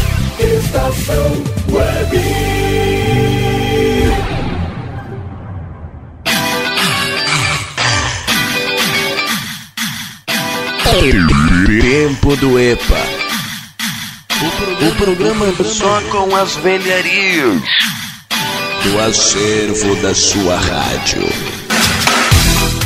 Estação 0.41 1.43
Web. 1.69 2.21
Tempo 11.81 12.35
do 12.37 12.59
EPA. 12.59 13.21
O 14.81 14.95
programa 14.95 15.53
só 15.63 16.01
com 16.09 16.35
as 16.35 16.55
velharias 16.55 17.61
do 18.83 18.99
acervo 18.99 19.95
da 20.01 20.15
sua 20.15 20.57
rádio. 20.57 21.29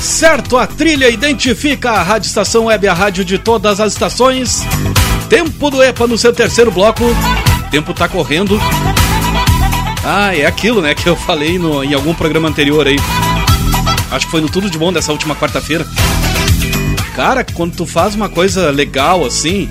Certo, 0.02 0.58
a 0.58 0.68
trilha 0.68 1.10
identifica 1.10 1.92
a 1.92 2.04
Rádio 2.04 2.28
Estação 2.28 2.66
Web, 2.66 2.88
a 2.88 2.94
rádio 2.94 3.24
de 3.24 3.40
todas 3.40 3.80
as 3.80 3.94
estações. 3.94 4.62
Tempo 5.30 5.72
do 5.72 5.82
EPA 5.82 6.06
no 6.06 6.18
seu 6.18 6.32
terceiro 6.32 6.72
bloco. 6.72 7.04
Tempo 7.76 7.94
tá 7.94 8.08
correndo. 8.08 8.58
Ah, 10.02 10.34
é 10.34 10.46
aquilo, 10.46 10.82
né, 10.82 10.96
que 10.96 11.10
eu 11.10 11.16
falei 11.18 11.60
no, 11.60 11.84
em 11.84 11.94
algum 11.94 12.14
programa 12.14 12.48
anterior 12.48 12.88
aí. 12.88 12.96
Acho 14.12 14.28
que 14.28 14.32
foi 14.32 14.40
no 14.40 14.48
Tudo 14.48 14.70
de 14.70 14.78
Bom 14.78 14.94
dessa 14.94 15.12
última 15.12 15.36
quarta-feira. 15.36 15.86
Cara, 17.14 17.44
quando 17.44 17.76
tu 17.76 17.86
faz 17.86 18.16
uma 18.16 18.30
coisa 18.30 18.72
legal 18.72 19.26
assim, 19.26 19.70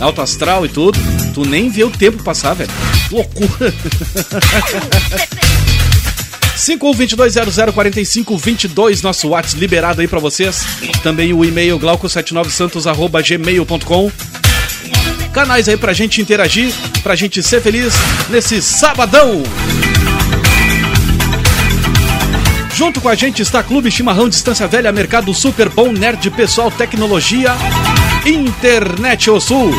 alto 0.00 0.22
astral 0.22 0.64
e 0.64 0.70
tudo, 0.70 0.98
tu 1.34 1.44
nem 1.44 1.68
vê 1.68 1.84
o 1.84 1.90
tempo 1.90 2.22
passar, 2.22 2.54
velho. 2.54 2.70
Loucura. 3.10 3.70
5122004522, 6.56 9.02
nosso 9.02 9.28
WhatsApp 9.28 9.60
liberado 9.60 10.00
aí 10.00 10.08
pra 10.08 10.20
vocês. 10.20 10.64
Também 11.02 11.34
o 11.34 11.44
e-mail 11.44 11.78
glauco79santos@gmail.com. 11.78 14.10
Canais 15.32 15.68
aí 15.68 15.76
pra 15.76 15.92
gente 15.92 16.20
interagir, 16.20 16.72
pra 17.02 17.14
gente 17.14 17.42
ser 17.42 17.60
feliz 17.60 17.94
nesse 18.28 18.60
sabadão. 18.60 19.42
Junto 22.74 23.00
com 23.00 23.08
a 23.08 23.14
gente 23.14 23.42
está 23.42 23.62
Clube 23.62 23.90
Chimarrão 23.90 24.28
Distância 24.28 24.66
Velha, 24.66 24.90
Mercado 24.90 25.32
Super 25.34 25.68
Bom, 25.68 25.92
Nerd 25.92 26.30
Pessoal 26.30 26.70
Tecnologia, 26.70 27.52
Internet 28.24 29.30
O 29.30 29.38
Sul. 29.38 29.70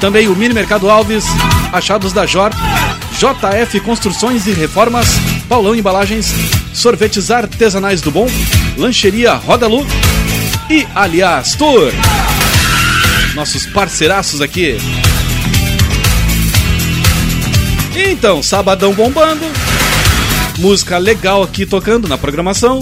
Também 0.00 0.28
o 0.28 0.34
Mini 0.34 0.52
Mercado 0.52 0.90
Alves, 0.90 1.24
Achados 1.72 2.12
da 2.12 2.26
Jor, 2.26 2.50
JF 3.18 3.80
Construções 3.80 4.46
e 4.46 4.52
Reformas, 4.52 5.06
Paulão 5.48 5.74
Embalagens, 5.74 6.34
Sorvetes 6.74 7.30
Artesanais 7.30 8.02
do 8.02 8.10
Bom, 8.10 8.28
Lancheria 8.76 9.34
Rodalu 9.34 9.86
e 10.68 10.86
Aliás 10.94 11.54
Tour. 11.54 11.92
Nossos 13.34 13.66
parceiraços 13.66 14.40
aqui. 14.40 14.76
Então, 17.96 18.42
sabadão 18.42 18.94
bombando. 18.94 19.44
Música 20.58 20.98
legal 20.98 21.42
aqui 21.42 21.66
tocando 21.66 22.06
na 22.06 22.16
programação. 22.16 22.80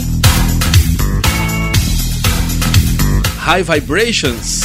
High 3.38 3.62
Vibrations. 3.62 4.60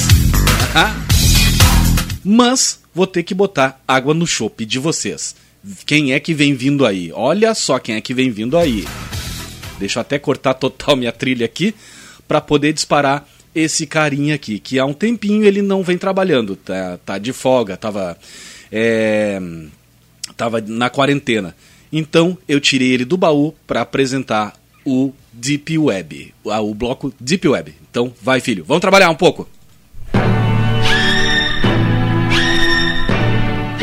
Mas 2.24 2.80
vou 2.94 3.08
ter 3.08 3.24
que 3.24 3.34
botar 3.34 3.82
água 3.88 4.14
no 4.14 4.28
chope 4.28 4.66
de 4.66 4.80
vocês. 4.80 5.36
Quem 5.86 6.12
é 6.12 6.20
que 6.20 6.34
vem 6.34 6.54
vindo 6.54 6.86
aí? 6.86 7.12
Olha 7.14 7.56
só 7.56 7.80
quem 7.80 7.96
é 7.96 8.02
que 8.02 8.14
vem 8.14 8.30
vindo 8.30 8.58
aí. 8.58 8.86
Deixa 9.80 10.00
eu 10.00 10.02
até 10.02 10.20
cortar 10.20 10.54
total 10.54 10.98
minha 10.98 11.14
trilha 11.14 11.46
aqui 11.46 11.74
para 12.28 12.42
poder 12.42 12.74
disparar 12.74 13.26
esse 13.54 13.88
carinha 13.88 14.36
aqui, 14.36 14.60
que 14.60 14.80
há 14.80 14.86
um 14.86 14.94
tempinho 14.94 15.44
ele 15.44 15.62
não 15.62 15.84
vem 15.84 15.98
trabalhando, 15.98 16.56
tá, 16.56 17.00
tá 17.06 17.18
de 17.18 17.34
folga, 17.34 17.76
tava 17.76 18.18
é, 18.72 19.42
tava 20.36 20.62
na 20.62 20.90
quarentena. 20.90 21.56
Então 21.92 22.38
eu 22.48 22.60
tirei 22.60 22.92
ele 22.92 23.06
do 23.06 23.18
baú 23.18 23.54
para 23.66 23.82
apresentar 23.82 24.54
o 24.86 25.14
Deep 25.34 25.78
Web, 25.78 26.34
o 26.44 26.74
bloco 26.74 27.14
Deep 27.20 27.48
Web. 27.48 27.76
Então 27.90 28.14
vai, 28.22 28.40
filho, 28.40 28.64
vamos 28.66 28.82
trabalhar 28.82 29.10
um 29.10 29.16
pouco. 29.16 29.48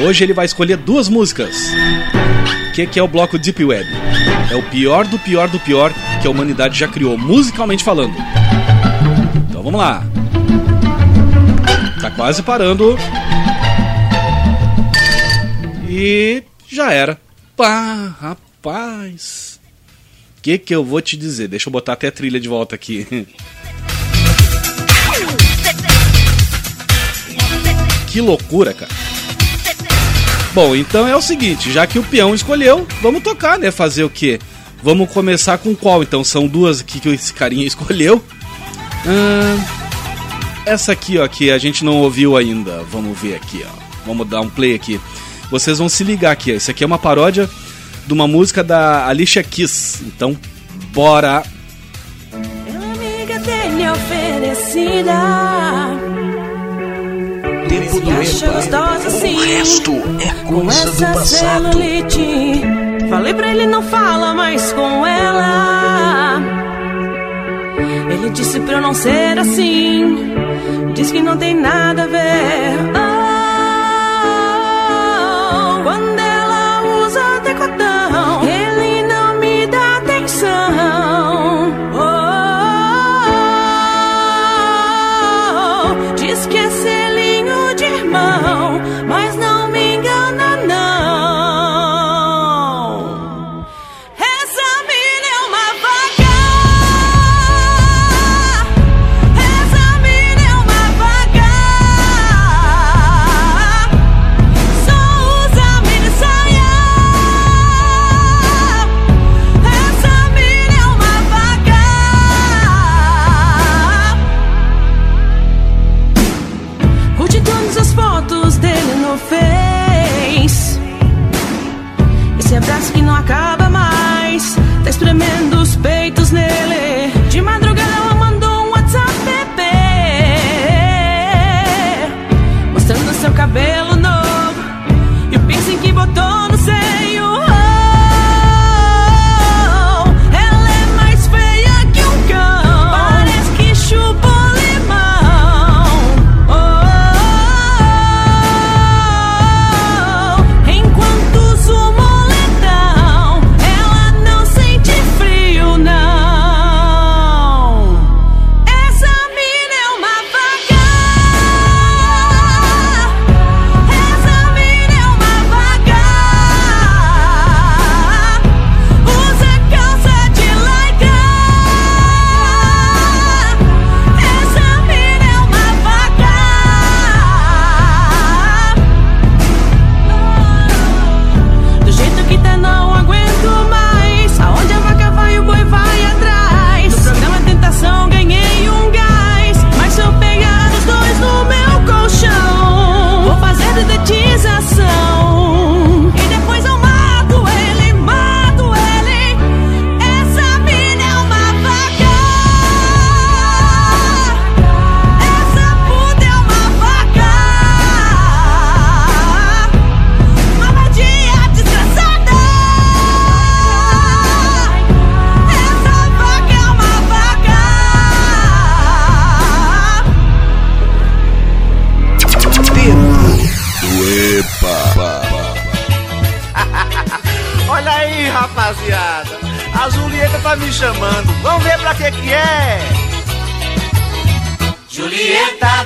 Hoje 0.04 0.24
ele 0.24 0.34
vai 0.34 0.44
escolher 0.44 0.76
duas 0.76 1.08
músicas. 1.08 1.56
O 2.68 2.72
que, 2.72 2.86
que 2.86 2.98
é 2.98 3.02
o 3.02 3.08
bloco 3.08 3.38
Deep 3.38 3.64
Web? 3.64 3.88
É 4.50 4.56
o 4.56 4.62
pior 4.70 5.06
do 5.06 5.18
pior 5.18 5.48
do 5.48 5.58
pior 5.60 5.92
que 6.20 6.26
a 6.26 6.30
humanidade 6.30 6.78
já 6.78 6.88
criou, 6.88 7.16
musicalmente 7.16 7.84
falando. 7.84 8.14
Vamos 9.64 9.80
lá. 9.80 10.04
Tá 11.98 12.10
quase 12.10 12.42
parando. 12.42 12.98
E 15.88 16.42
já 16.70 16.92
era. 16.92 17.18
Pá, 17.56 18.14
rapaz. 18.20 19.58
Que, 20.42 20.58
que 20.58 20.74
eu 20.74 20.84
vou 20.84 21.00
te 21.00 21.16
dizer? 21.16 21.48
Deixa 21.48 21.70
eu 21.70 21.72
botar 21.72 21.94
até 21.94 22.08
a 22.08 22.12
trilha 22.12 22.38
de 22.38 22.46
volta 22.46 22.74
aqui. 22.74 23.26
Que 28.08 28.20
loucura, 28.20 28.74
cara. 28.74 28.92
Bom, 30.52 30.76
então 30.76 31.08
é 31.08 31.16
o 31.16 31.22
seguinte, 31.22 31.72
já 31.72 31.86
que 31.86 31.98
o 31.98 32.04
peão 32.04 32.34
escolheu, 32.34 32.86
vamos 33.00 33.22
tocar, 33.22 33.58
né? 33.58 33.70
Fazer 33.70 34.04
o 34.04 34.10
quê? 34.10 34.38
Vamos 34.82 35.10
começar 35.10 35.56
com 35.56 35.74
qual? 35.74 36.02
Então 36.02 36.22
são 36.22 36.46
duas 36.46 36.82
aqui 36.82 37.00
que 37.00 37.08
esse 37.08 37.32
carinha 37.32 37.64
escolheu. 37.66 38.22
Ahn, 39.06 39.58
essa 40.66 40.92
aqui, 40.92 41.18
ó, 41.18 41.28
que 41.28 41.50
a 41.50 41.58
gente 41.58 41.84
não 41.84 41.98
ouviu 41.98 42.36
ainda. 42.36 42.82
Vamos 42.90 43.18
ver 43.18 43.34
aqui, 43.36 43.64
ó. 43.66 43.70
Vamos 44.06 44.26
dar 44.28 44.40
um 44.40 44.48
play 44.48 44.74
aqui. 44.74 45.00
Vocês 45.50 45.78
vão 45.78 45.88
se 45.88 46.02
ligar 46.04 46.32
aqui. 46.32 46.52
ó. 46.52 46.56
Isso 46.56 46.70
aqui 46.70 46.82
é 46.82 46.86
uma 46.86 46.98
paródia 46.98 47.48
de 48.06 48.12
uma 48.12 48.26
música 48.26 48.62
da 48.64 49.06
Alicia 49.06 49.42
Keys. 49.42 50.02
Então, 50.06 50.36
bora. 50.92 51.42
amiga 52.32 53.38
dele 53.40 53.88
oferecida. 53.90 55.14
Tempo 57.68 58.00
do 58.00 58.10
gostosa 58.12 59.08
EPA. 59.08 59.10
sim. 59.10 59.34
O 59.36 59.40
resto 59.40 59.92
é 60.20 60.44
Com 60.44 60.60
coisa 60.62 60.90
do 60.92 61.12
passado. 61.12 61.72
celulite. 61.72 62.60
Falei 63.10 63.34
pra 63.34 63.50
ele 63.50 63.66
não 63.66 63.82
fala 63.82 64.32
mais 64.34 64.72
com 64.72 65.06
ela. 65.06 65.83
Ele 68.24 68.32
disse 68.32 68.58
pra 68.60 68.76
eu 68.76 68.80
não 68.80 68.94
ser 68.94 69.38
assim. 69.38 70.16
Diz 70.94 71.10
que 71.10 71.20
não 71.20 71.36
tem 71.36 71.54
nada 71.54 72.04
a 72.04 72.06
ver. 72.06 72.20
Oh, 72.96 73.13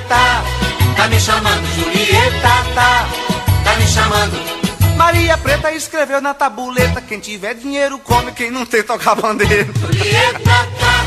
Julieta 0.09 0.15
tá, 0.15 0.43
tá 0.95 1.07
me 1.07 1.19
chamando, 1.19 1.67
Julieta 1.75 2.49
tá, 2.73 3.09
tá 3.63 3.75
me 3.75 3.87
chamando. 3.87 4.97
Maria 4.97 5.37
Preta 5.37 5.71
escreveu 5.71 6.19
na 6.19 6.33
tabuleta: 6.33 6.99
quem 6.99 7.19
tiver 7.19 7.53
dinheiro 7.53 7.99
come, 7.99 8.31
quem 8.31 8.49
não 8.49 8.65
tem 8.65 8.81
toca 8.81 9.13
bandeira. 9.13 9.67
Julieta 9.79 10.39
tá, 10.79 11.05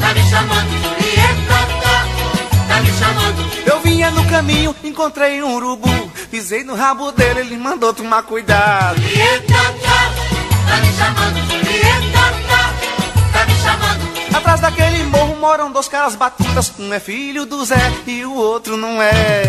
tá 0.00 0.14
me 0.14 0.22
chamando, 0.30 0.70
Julieta 0.80 1.58
tá, 1.82 2.06
tá 2.68 2.80
me 2.80 2.92
chamando. 2.92 3.66
Eu 3.66 3.80
vinha 3.80 4.10
no 4.12 4.24
caminho, 4.26 4.76
encontrei 4.84 5.42
um 5.42 5.56
urubu. 5.56 6.12
Pisei 6.30 6.62
no 6.62 6.76
rabo 6.76 7.10
dele, 7.10 7.40
ele 7.40 7.56
mandou 7.56 7.92
tomar 7.92 8.22
cuidado. 8.22 9.02
Julieta 9.02 9.54
tá, 9.54 10.12
tá 10.68 10.76
me 10.76 10.92
chamando, 10.92 11.45
Atrás 14.36 14.60
daquele 14.60 15.02
morro 15.04 15.34
moram 15.36 15.72
dois 15.72 15.88
caras 15.88 16.14
batutas. 16.14 16.70
Um 16.78 16.92
é 16.92 17.00
filho 17.00 17.46
do 17.46 17.64
Zé 17.64 17.90
e 18.06 18.22
o 18.26 18.34
outro 18.34 18.76
não 18.76 19.00
é. 19.00 19.42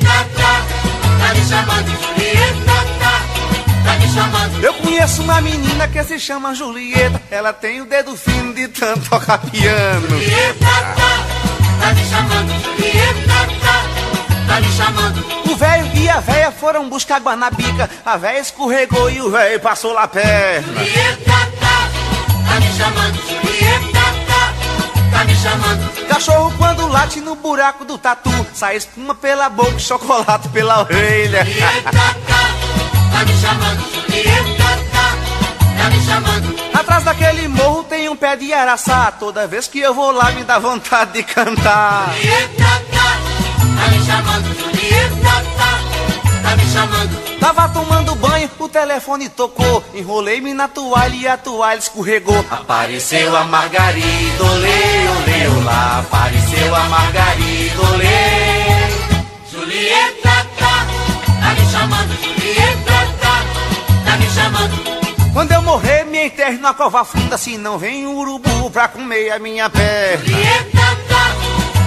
Tá, 0.00 0.24
tá 1.20 1.32
me 1.32 1.44
chamando, 1.46 1.92
tá, 2.66 3.22
tá 3.84 3.98
me 3.98 4.08
chamando. 4.08 4.64
Eu 4.64 4.74
conheço 4.74 5.22
uma 5.22 5.40
menina 5.40 5.86
que 5.86 6.02
se 6.02 6.18
chama 6.18 6.56
Julieta. 6.56 7.22
Ela 7.30 7.52
tem 7.52 7.80
o 7.80 7.86
dedo 7.86 8.16
fino 8.16 8.52
de 8.52 8.66
tanto 8.66 9.08
tocar 9.08 9.38
piano. 9.38 10.08
Tá, 10.58 10.96
tá 11.80 11.94
me 11.94 12.04
chamando, 12.04 12.52
tá, 14.48 14.60
me 14.60 14.72
chamando. 14.72 15.24
O 15.52 15.56
velho 15.56 15.86
e 15.94 16.10
a 16.10 16.18
véia 16.18 16.50
foram 16.50 16.88
buscar 16.88 17.16
água 17.16 17.36
na 17.36 17.48
bica. 17.48 17.88
A 18.04 18.16
véia 18.16 18.40
escorregou 18.40 19.08
e 19.08 19.20
o 19.20 19.30
velho 19.30 19.60
passou 19.60 19.92
lá 19.92 20.08
perna. 20.08 20.66
Julieta 20.66 21.30
tá, 21.60 21.88
tá 22.48 22.60
me 22.60 22.72
chamando, 22.72 23.35
chamando. 25.46 26.06
Cachorro 26.08 26.52
quando 26.58 26.88
late 26.88 27.20
no 27.20 27.34
buraco 27.36 27.84
do 27.84 27.96
tatu. 27.96 28.30
Sai 28.52 28.76
espuma 28.76 29.14
pela 29.14 29.48
boca 29.48 29.78
chocolate 29.78 30.48
pela 30.48 30.80
orelha. 30.80 31.44
Julieta 31.44 31.90
tá, 31.92 32.14
tá 33.12 33.24
me 33.24 33.36
chamando, 33.40 33.80
Julieta 33.92 34.64
tá, 34.92 35.82
tá 35.82 35.90
me 35.90 36.00
chamando. 36.04 36.56
Atrás 36.74 37.04
daquele 37.04 37.48
morro 37.48 37.84
tem 37.84 38.08
um 38.08 38.16
pé 38.16 38.36
de 38.36 38.52
araçá. 38.52 39.12
Toda 39.12 39.46
vez 39.46 39.68
que 39.68 39.78
eu 39.78 39.94
vou 39.94 40.10
lá 40.10 40.30
me 40.32 40.44
dá 40.44 40.58
vontade 40.58 41.12
de 41.12 41.22
cantar. 41.22 42.12
Julieta 42.14 42.64
tá, 42.90 43.18
tá 43.76 43.90
me 43.90 44.04
chamando, 44.04 44.46
Julieta 44.58 45.44
tá, 45.58 45.65
tá 46.46 46.56
me 46.56 46.64
chamando. 46.66 47.38
Tava 47.40 47.68
tomando 47.68 48.14
banho, 48.14 48.50
o 48.58 48.68
telefone 48.68 49.28
tocou. 49.28 49.82
Enrolei-me 49.94 50.54
na 50.54 50.68
toalha 50.68 51.14
e 51.14 51.26
a 51.26 51.36
toalha 51.36 51.78
escorregou. 51.78 52.44
Apareceu 52.50 53.36
a 53.36 53.44
Margarida, 53.44 54.44
olê, 54.44 55.08
olê, 55.18 55.58
olá. 55.58 55.98
Apareceu 56.00 56.74
a 56.74 56.84
Margarida, 56.84 57.82
olê. 57.92 59.26
Julieta 59.50 60.46
tá, 60.58 60.86
tá 61.40 61.54
me 61.54 61.66
chamando, 61.70 62.14
Julieta 62.22 62.96
tá, 63.20 63.44
tá 64.04 64.16
me 64.16 64.30
chamando. 64.30 65.32
Quando 65.32 65.52
eu 65.52 65.62
morrer, 65.62 66.04
me 66.04 66.26
enterre 66.26 66.58
na 66.58 66.72
cova 66.72 67.04
funda. 67.04 67.36
Se 67.36 67.58
não 67.58 67.78
vem 67.78 68.06
um 68.06 68.16
urubu 68.16 68.70
pra 68.70 68.88
comer 68.88 69.32
a 69.32 69.38
minha 69.38 69.68
perna. 69.68 70.24
Julieta 70.24 70.96
tá, 71.08 71.36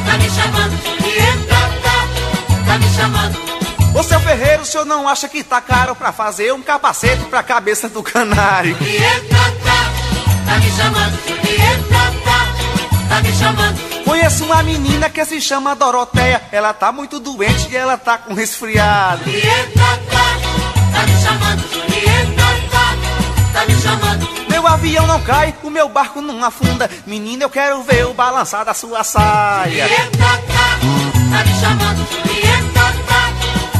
tá 0.06 0.18
me 0.18 0.30
chamando, 0.30 0.78
Julieta 0.84 1.56
tá, 1.84 2.66
tá 2.66 2.78
me 2.78 2.90
chamando. 2.90 3.49
Ô 3.94 4.04
seu 4.04 4.20
ferreiro, 4.20 4.62
o 4.62 4.66
senhor 4.66 4.86
não 4.86 5.08
acha 5.08 5.28
que 5.28 5.44
tá 5.44 5.60
caro 5.60 5.96
pra 5.96 6.12
fazer 6.12 6.54
um 6.54 6.62
capacete 6.62 7.26
pra 7.26 7.44
cabeça 7.44 7.90
do 7.90 8.04
canário? 8.04 8.78
Tá, 9.30 9.52
tá 10.46 10.60
me 10.60 10.72
chamando, 10.72 11.18
tá, 11.90 12.12
tá 13.10 13.22
me 13.22 13.34
chamando. 13.34 14.04
Conheço 14.06 14.46
uma 14.46 14.64
menina 14.64 15.10
que 15.10 15.24
se 15.26 15.42
chama 15.42 15.76
Doroteia. 15.76 16.42
Ela 16.52 16.74
tá 16.74 16.92
muito 16.92 17.20
doente 17.20 17.68
e 17.72 17.76
ela 17.76 17.98
tá 17.98 18.18
com 18.18 18.34
resfriado. 18.34 19.24
Tá, 19.24 20.00
tá 20.94 21.06
me 21.06 21.22
chamando, 21.22 21.64
tá, 22.72 22.96
tá 23.54 23.66
me 23.66 23.82
chamando. 23.82 24.30
Meu 24.50 24.68
avião 24.68 25.08
não 25.08 25.22
cai, 25.22 25.56
o 25.64 25.70
meu 25.70 25.90
barco 25.90 26.22
não 26.22 26.44
afunda. 26.44 26.90
Menina, 27.06 27.44
eu 27.44 27.50
quero 27.50 27.82
ver 27.84 28.06
o 28.06 28.14
balançar 28.14 28.64
da 28.66 28.74
sua 28.74 29.04
saia. 29.04 29.88
Tá, 30.18 30.40
tá 31.32 31.44
me 31.44 31.54
chamando, 31.60 32.08
tá, 32.08 32.59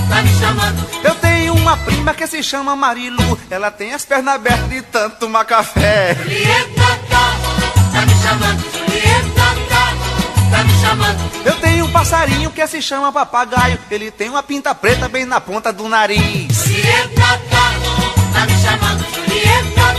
tá 0.10 0.22
me 0.22 0.40
chamando. 0.40 0.90
Eu 1.04 1.16
tenho 1.16 1.54
uma 1.54 1.78
prima 1.78 2.14
que 2.14 2.28
se 2.28 2.42
chama 2.44 2.76
Marilu. 2.76 3.40
Ela 3.50 3.72
tem 3.72 3.94
as 3.94 4.04
pernas 4.06 4.36
abertas 4.36 4.70
de 4.70 4.82
tanto 4.82 5.18
tomar 5.18 5.46
café. 5.46 6.16
Julieta 6.16 7.00
tá, 7.10 7.36
tá 7.94 8.06
me 8.06 8.16
chamando, 8.16 8.62
Julieta 8.72 9.56
tá, 9.70 9.94
tá 10.52 10.64
me 10.64 10.74
chamando. 10.82 11.32
Eu 11.46 11.56
tenho 11.60 11.86
um 11.86 11.92
passarinho 11.92 12.52
que 12.52 12.68
se 12.68 12.82
chama 12.82 13.12
papagaio. 13.12 13.80
Ele 13.90 14.12
tem 14.12 14.30
uma 14.30 14.44
pinta 14.44 14.74
preta 14.76 15.08
bem 15.08 15.26
na 15.26 15.40
ponta 15.40 15.72
do 15.72 15.88
nariz. 15.88 16.66
Julieta 16.66 17.40
tá, 17.50 17.74
tá 18.34 18.46
me 18.46 18.62
chamando, 18.62 19.06
Julieta 19.14 19.96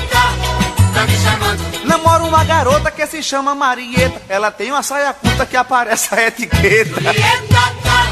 tá, 0.92 1.06
me 1.06 1.16
chamando. 1.18 1.86
Namoro 1.86 2.26
uma 2.26 2.44
garota 2.44 2.90
que 2.90 3.06
se 3.06 3.22
chama 3.22 3.54
Marieta. 3.54 4.20
Ela 4.28 4.50
tem 4.50 4.70
uma 4.70 4.82
saia 4.82 5.12
curta 5.12 5.46
que 5.46 5.56
aparece 5.56 6.14
a 6.14 6.26
etiqueta. 6.26 7.00
Julieta 7.00 7.46
tá, 7.82 8.06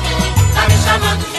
tá 0.54 0.68
me 0.68 0.76
chamando, 0.84 1.37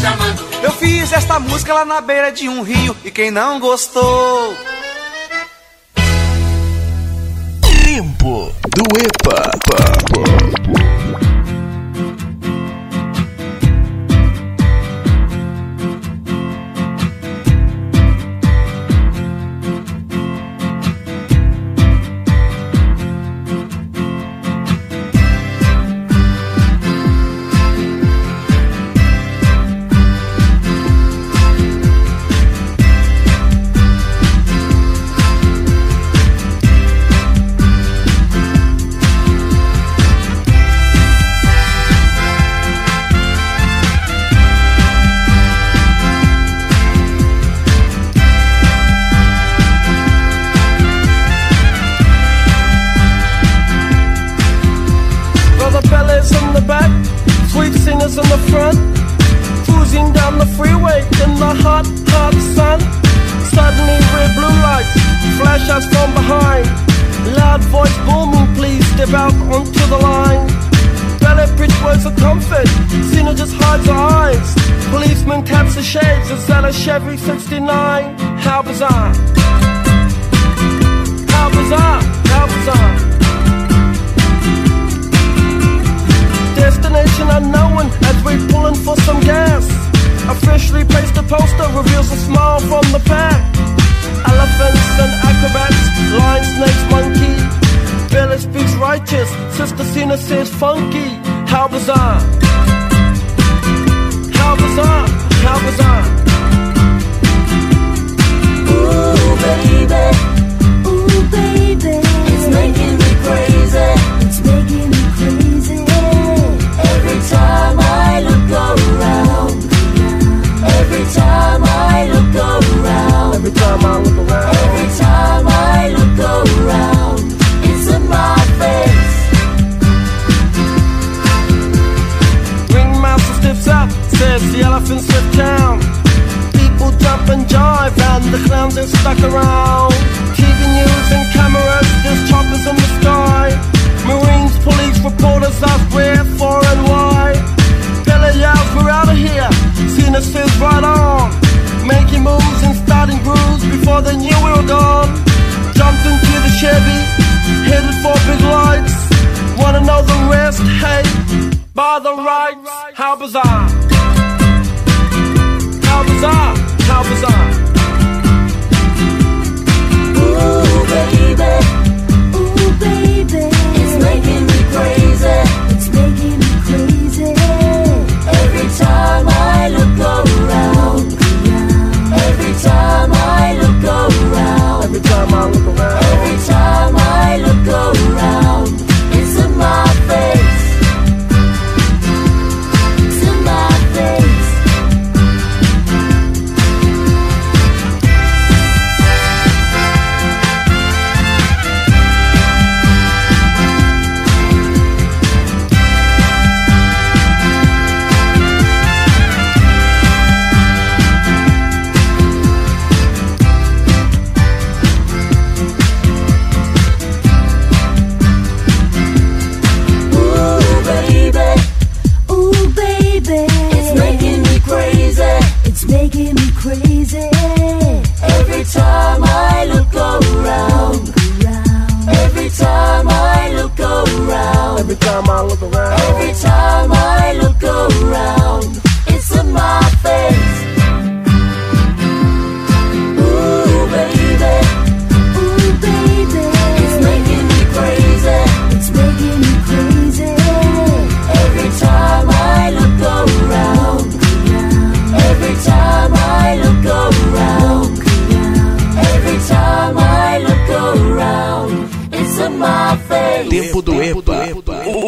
chamando. 0.00 0.46
Eu 0.62 0.72
fiz 0.72 1.12
esta 1.12 1.38
música 1.38 1.72
lá 1.72 1.84
na 1.84 2.00
beira 2.00 2.30
de 2.30 2.48
um 2.48 2.62
rio. 2.62 2.96
E 3.04 3.10
quem 3.10 3.30
não 3.30 3.58
gostou. 3.58 4.54
Tempo 7.84 8.52
do 8.74 8.84
EPA. 8.98 9.50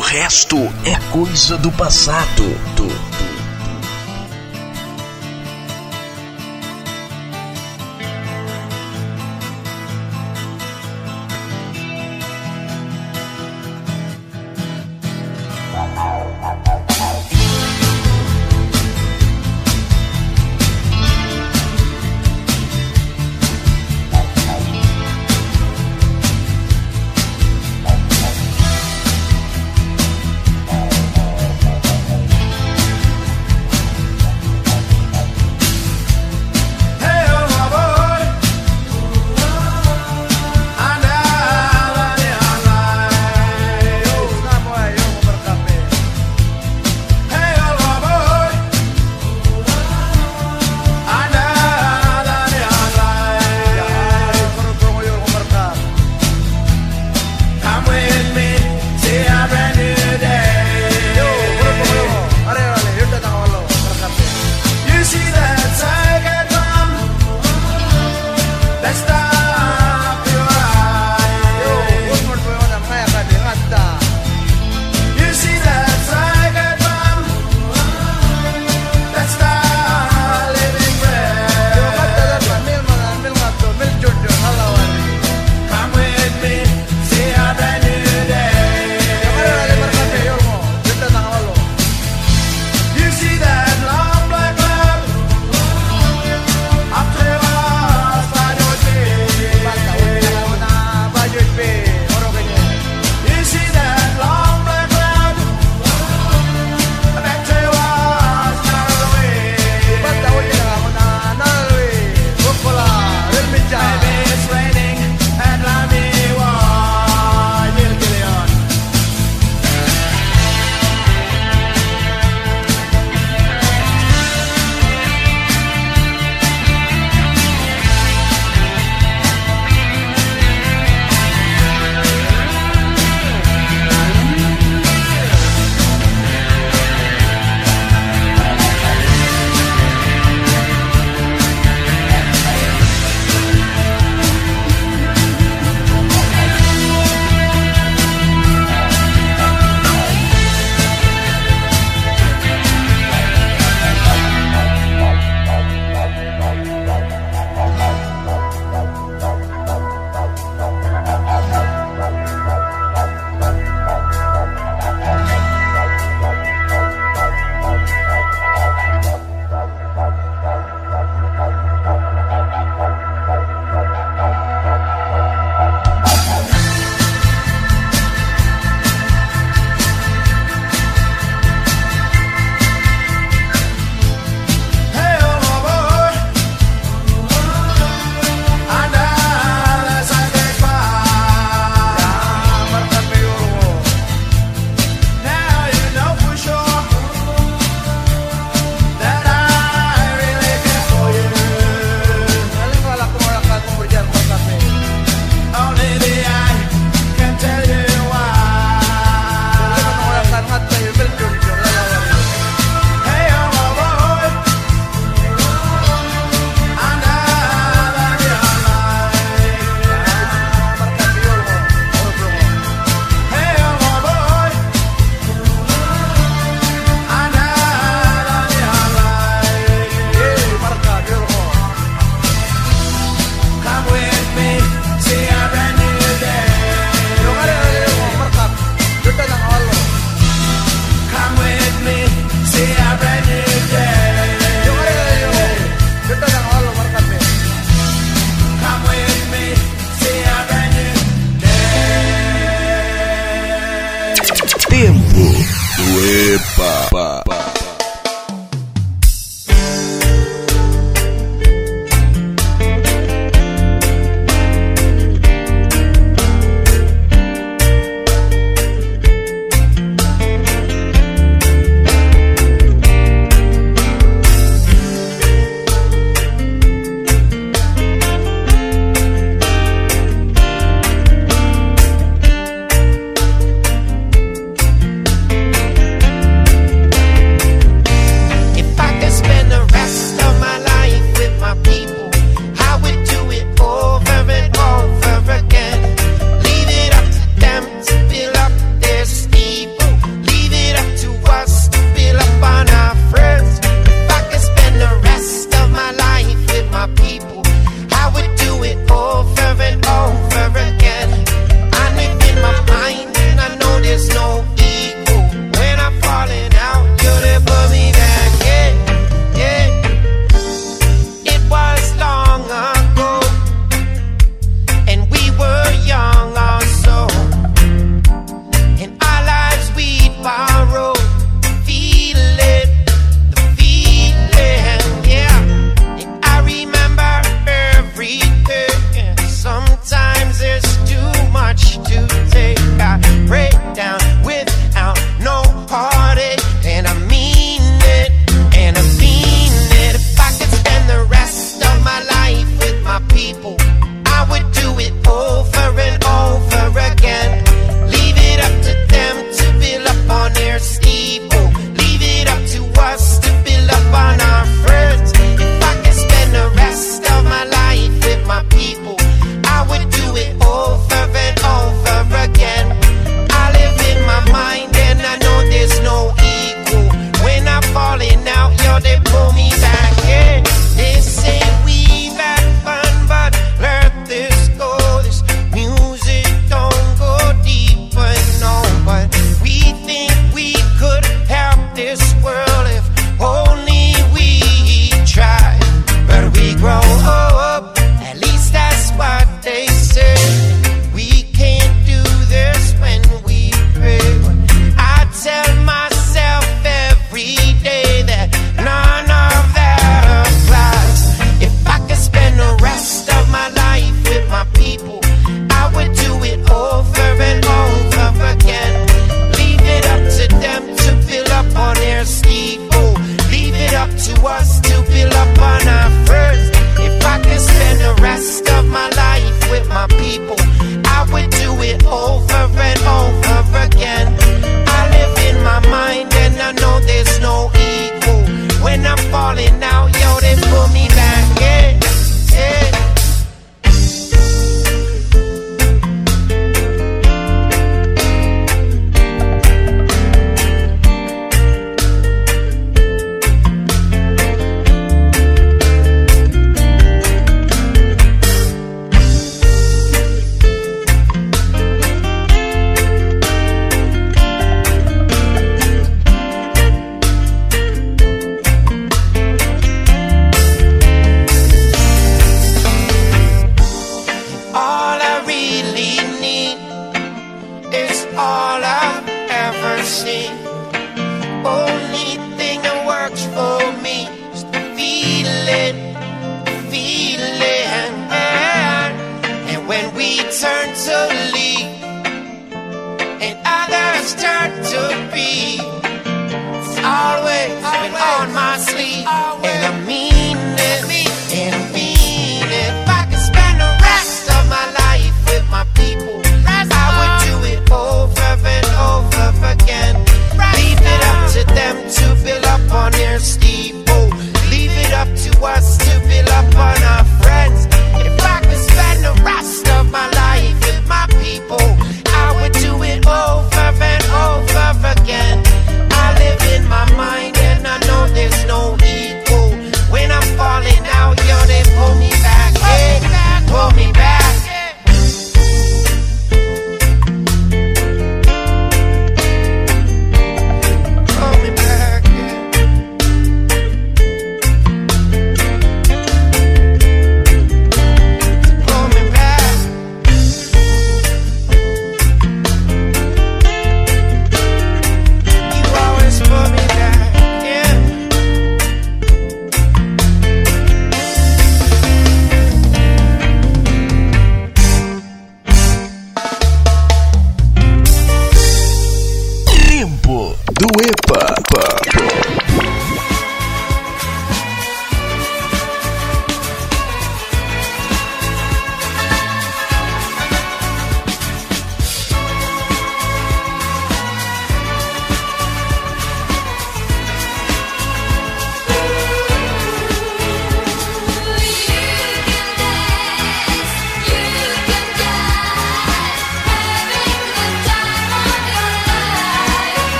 O 0.00 0.02
resto 0.02 0.56
é 0.86 0.96
coisa 1.12 1.58
do 1.58 1.70
passado. 1.72 2.42
Do- 2.74 3.39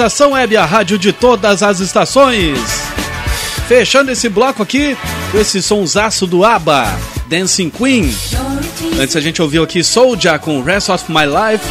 Estação 0.00 0.32
Web, 0.32 0.56
a 0.56 0.64
rádio 0.64 0.96
de 0.96 1.12
todas 1.12 1.62
as 1.62 1.78
estações. 1.78 2.58
Fechando 3.68 4.10
esse 4.10 4.30
bloco 4.30 4.62
aqui 4.62 4.96
com 5.30 5.38
esse 5.38 5.60
sonsaço 5.60 6.26
do 6.26 6.42
ABBA, 6.42 6.86
Dancing 7.26 7.68
Queen. 7.68 8.10
Antes 8.98 9.14
a 9.14 9.20
gente 9.20 9.42
ouviu 9.42 9.62
aqui 9.62 9.84
Soulja 9.84 10.38
com 10.38 10.62
Rest 10.62 10.88
of 10.88 11.04
My 11.12 11.26
Life, 11.26 11.66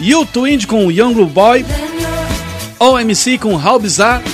You 0.00 0.26
com 0.66 0.90
Young 0.90 1.14
Boy, 1.26 1.64
OMC 2.80 3.38
com 3.38 3.54
How 3.54 3.78
Bizarre. 3.78 4.24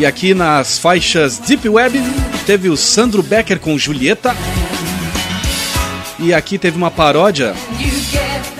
E 0.00 0.04
aqui 0.04 0.34
nas 0.34 0.80
faixas 0.80 1.38
Deep 1.38 1.68
Web 1.68 2.02
teve 2.44 2.68
o 2.68 2.76
Sandro 2.76 3.22
Becker 3.22 3.60
com 3.60 3.78
Julieta. 3.78 4.34
E 6.18 6.34
aqui 6.34 6.58
teve 6.58 6.76
uma 6.76 6.90
paródia 6.90 7.54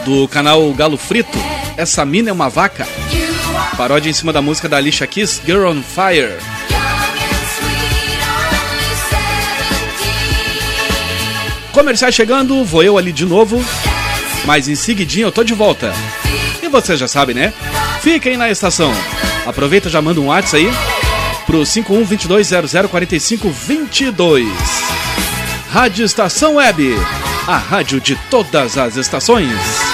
do 0.05 0.29
canal 0.29 0.73
Galo 0.73 0.97
Frito. 0.97 1.56
Essa 1.77 2.05
mina 2.05 2.31
é 2.31 2.33
uma 2.33 2.49
vaca. 2.49 2.87
Paródia 3.77 4.09
em 4.09 4.13
cima 4.13 4.33
da 4.33 4.41
música 4.41 4.69
da 4.69 4.77
Alicia 4.79 5.07
Keys, 5.07 5.43
Girl 5.45 5.69
on 5.69 5.83
Fire. 5.83 6.39
Comerciais 11.73 12.15
chegando, 12.15 12.65
vou 12.65 12.83
eu 12.83 12.97
ali 12.97 13.13
de 13.13 13.27
novo. 13.27 13.63
Mas 14.47 14.69
em 14.69 14.75
seguidinho 14.75 15.27
eu 15.27 15.33
tô 15.33 15.45
de 15.45 15.53
volta. 15.53 15.93
E 16.63 16.69
você 16.69 16.97
já 16.97 17.07
sabe, 17.07 17.35
né? 17.35 17.53
Fiquem 18.01 18.39
na 18.39 18.51
estação. 18.51 18.91
Aproveita 19.45 19.91
já 19.91 20.01
manda 20.01 20.19
um 20.21 20.29
WhatsApp 20.29 20.67
aí 20.67 20.73
pro 21.45 21.61
5122004522. 21.61 24.47
Rádio 25.71 26.07
Estação 26.07 26.55
Web, 26.55 26.97
a 27.47 27.59
rádio 27.59 28.01
de 28.01 28.17
todas 28.31 28.79
as 28.79 28.97
estações. 28.97 29.86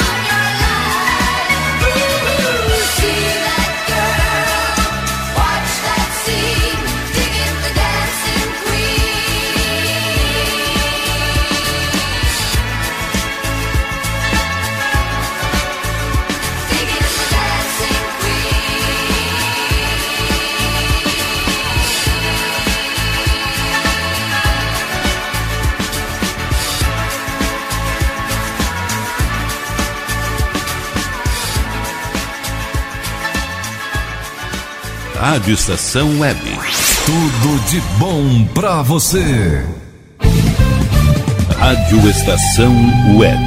Rádio 35.23 35.55
Estação 35.55 36.19
Web. 36.19 36.41
Tudo 37.07 37.65
de 37.71 37.81
bom 37.97 38.45
pra 38.53 38.83
você. 38.83 39.65
Rádio 41.61 42.11
Estação 42.11 42.75
Web. 43.17 43.41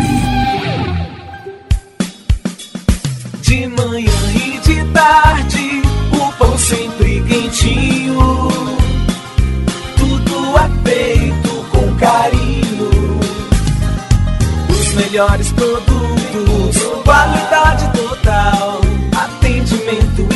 De 3.41 3.67
manhã 3.67 4.09
e 4.33 4.57
de 4.59 4.85
tarde, 4.93 5.81
o 6.13 6.31
pão 6.37 6.57
sempre 6.57 7.21
quentinho. 7.27 8.47
Tudo 9.97 10.57
é 10.57 10.89
feito 10.89 11.49
com 11.71 11.93
carinho. 11.97 13.19
Os 14.69 14.93
melhores 14.93 15.51
produtos, 15.51 16.77
qualidade 17.03 17.91
total, 17.91 18.79
atendimento 19.13 20.35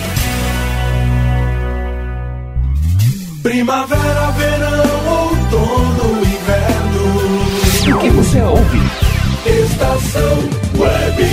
Primavera, 3.43 4.31
verão, 4.37 5.07
outono, 5.07 6.21
inverno. 6.23 7.95
O 7.95 7.99
que 7.99 8.09
você 8.11 8.39
ouve? 8.39 8.79
Estação 9.43 10.37
Web. 10.77 11.25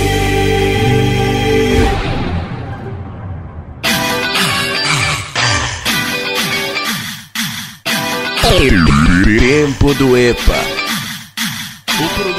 Tempo 9.39 9.93
do 9.93 10.17
EPA. 10.17 10.79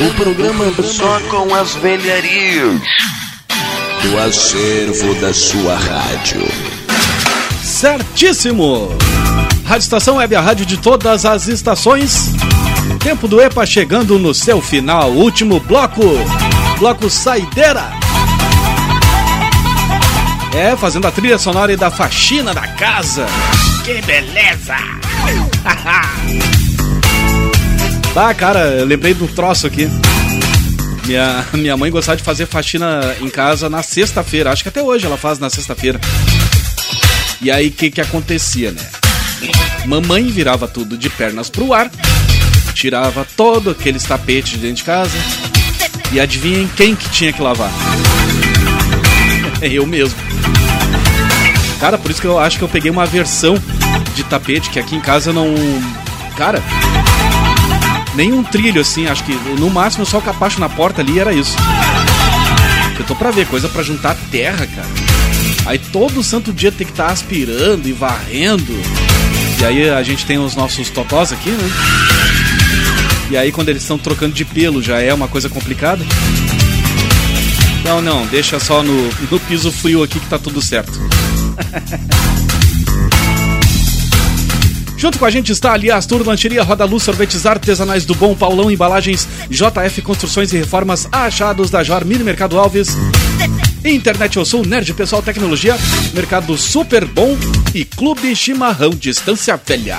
O 0.00 0.14
programa 0.14 0.72
só 0.82 1.20
com 1.30 1.54
as 1.54 1.76
velharias 1.76 2.80
do 4.02 4.18
acervo 4.18 5.14
da 5.20 5.32
sua 5.32 5.76
rádio. 5.76 6.48
Certíssimo! 7.62 8.88
Rádio 9.70 9.84
Estação 9.84 10.16
Web, 10.16 10.34
a 10.34 10.40
rádio 10.40 10.66
de 10.66 10.76
todas 10.76 11.24
as 11.24 11.46
estações. 11.46 12.32
Tempo 12.98 13.28
do 13.28 13.40
EPA 13.40 13.64
chegando 13.64 14.18
no 14.18 14.34
seu 14.34 14.60
final, 14.60 15.12
último 15.12 15.60
bloco. 15.60 16.02
Bloco 16.76 17.08
Saideira. 17.08 17.88
É, 20.52 20.74
fazendo 20.76 21.06
a 21.06 21.12
trilha 21.12 21.38
sonora 21.38 21.72
e 21.72 21.76
da 21.76 21.88
faxina 21.88 22.52
da 22.52 22.66
casa. 22.66 23.26
Que 23.84 24.02
beleza! 24.02 24.74
bah, 28.12 28.34
cara, 28.34 28.70
eu 28.70 28.84
lembrei 28.84 29.16
um 29.20 29.28
troço 29.28 29.68
aqui. 29.68 29.88
Minha, 31.06 31.46
minha 31.52 31.76
mãe 31.76 31.92
gostava 31.92 32.16
de 32.16 32.24
fazer 32.24 32.46
faxina 32.46 33.14
em 33.20 33.30
casa 33.30 33.70
na 33.70 33.84
sexta-feira. 33.84 34.50
Acho 34.50 34.64
que 34.64 34.68
até 34.68 34.82
hoje 34.82 35.06
ela 35.06 35.16
faz 35.16 35.38
na 35.38 35.48
sexta-feira. 35.48 36.00
E 37.40 37.52
aí, 37.52 37.68
o 37.68 37.72
que 37.72 37.88
que 37.88 38.00
acontecia, 38.00 38.72
né? 38.72 39.09
Mamãe 39.86 40.26
virava 40.26 40.68
tudo 40.68 40.96
de 40.96 41.08
pernas 41.10 41.50
pro 41.50 41.72
ar, 41.72 41.90
tirava 42.74 43.26
todo 43.36 43.70
aqueles 43.70 44.02
tapetes 44.02 44.52
de 44.52 44.58
dentro 44.58 44.76
de 44.76 44.84
casa. 44.84 45.18
E 46.12 46.18
adivinhem 46.18 46.68
quem 46.76 46.96
que 46.96 47.08
tinha 47.10 47.32
que 47.32 47.40
lavar? 47.40 47.70
É 49.60 49.68
eu 49.72 49.86
mesmo. 49.86 50.18
Cara, 51.78 51.96
por 51.96 52.10
isso 52.10 52.20
que 52.20 52.26
eu 52.26 52.38
acho 52.38 52.58
que 52.58 52.64
eu 52.64 52.68
peguei 52.68 52.90
uma 52.90 53.06
versão 53.06 53.54
de 54.14 54.24
tapete 54.24 54.68
que 54.70 54.78
aqui 54.78 54.96
em 54.96 55.00
casa 55.00 55.32
não. 55.32 55.54
Cara, 56.36 56.62
nenhum 58.14 58.42
trilho 58.42 58.80
assim, 58.80 59.06
acho 59.06 59.24
que 59.24 59.32
no 59.58 59.70
máximo 59.70 60.04
só 60.04 60.18
o 60.18 60.22
capacho 60.22 60.60
na 60.60 60.68
porta 60.68 61.00
ali 61.00 61.18
era 61.18 61.32
isso. 61.32 61.56
Eu 62.98 63.04
tô 63.06 63.16
pra 63.16 63.30
ver, 63.30 63.46
coisa 63.46 63.68
pra 63.68 63.82
juntar 63.82 64.16
terra, 64.30 64.66
cara. 64.66 64.88
Aí 65.64 65.78
todo 65.78 66.22
santo 66.22 66.52
dia 66.52 66.70
tem 66.70 66.86
que 66.86 66.92
estar 66.92 67.06
aspirando 67.06 67.88
e 67.88 67.92
varrendo. 67.92 68.74
E 69.60 69.64
aí 69.64 69.90
a 69.90 70.02
gente 70.02 70.24
tem 70.24 70.38
os 70.38 70.56
nossos 70.56 70.88
totós 70.88 71.32
aqui, 71.32 71.50
né? 71.50 71.70
E 73.30 73.36
aí 73.36 73.52
quando 73.52 73.68
eles 73.68 73.82
estão 73.82 73.98
trocando 73.98 74.34
de 74.34 74.44
pelo 74.44 74.82
já 74.82 75.00
é 75.00 75.12
uma 75.12 75.28
coisa 75.28 75.48
complicada. 75.48 76.02
Não, 77.84 78.00
não, 78.00 78.26
deixa 78.26 78.58
só 78.58 78.82
no, 78.82 79.10
no 79.30 79.38
piso 79.40 79.70
frio 79.70 80.02
aqui 80.02 80.18
que 80.18 80.26
tá 80.28 80.38
tudo 80.38 80.62
certo. 80.62 80.92
Junto 84.96 85.18
com 85.18 85.24
a 85.24 85.30
gente 85.30 85.50
está 85.50 85.72
ali 85.72 85.90
Astur 85.90 86.22
Lancheria 86.26 86.62
Roda 86.62 86.84
Luz 86.84 87.02
Sorvetes 87.02 87.46
Artesanais 87.46 88.04
do 88.04 88.14
Bom 88.14 88.34
Paulão 88.34 88.70
Embalagens 88.70 89.26
JF 89.48 90.02
Construções 90.02 90.52
e 90.52 90.58
Reformas 90.58 91.08
Achados 91.10 91.70
da 91.70 91.82
Jor 91.82 92.04
Mini 92.04 92.22
Mercado 92.22 92.58
Alves 92.58 92.88
Internet 93.82 94.36
Eu 94.36 94.44
Sul 94.44 94.66
Nerd 94.66 94.92
Pessoal 94.92 95.22
Tecnologia 95.22 95.74
Mercado 96.12 96.54
Super 96.58 97.06
Bom 97.06 97.34
e 97.74 97.84
Clube 97.84 98.34
Chimarrão 98.34 98.90
Distância 98.90 99.60
Velha 99.64 99.98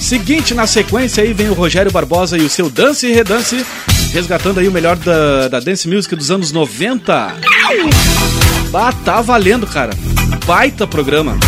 Seguinte, 0.00 0.54
na 0.54 0.66
sequência 0.66 1.22
aí 1.22 1.32
vem 1.32 1.48
o 1.48 1.54
Rogério 1.54 1.90
Barbosa 1.90 2.36
e 2.36 2.42
o 2.42 2.50
seu 2.50 2.68
Dance 2.68 3.06
e 3.06 3.12
Redance 3.12 3.64
Resgatando 4.12 4.60
aí 4.60 4.68
o 4.68 4.72
melhor 4.72 4.96
da, 4.96 5.48
da 5.48 5.60
Dance 5.60 5.88
Music 5.88 6.14
dos 6.16 6.30
anos 6.30 6.52
90 6.52 7.36
Ah, 8.72 8.92
tá 9.04 9.20
valendo, 9.20 9.66
cara 9.66 9.92
baita 10.50 10.84
programa. 10.84 11.38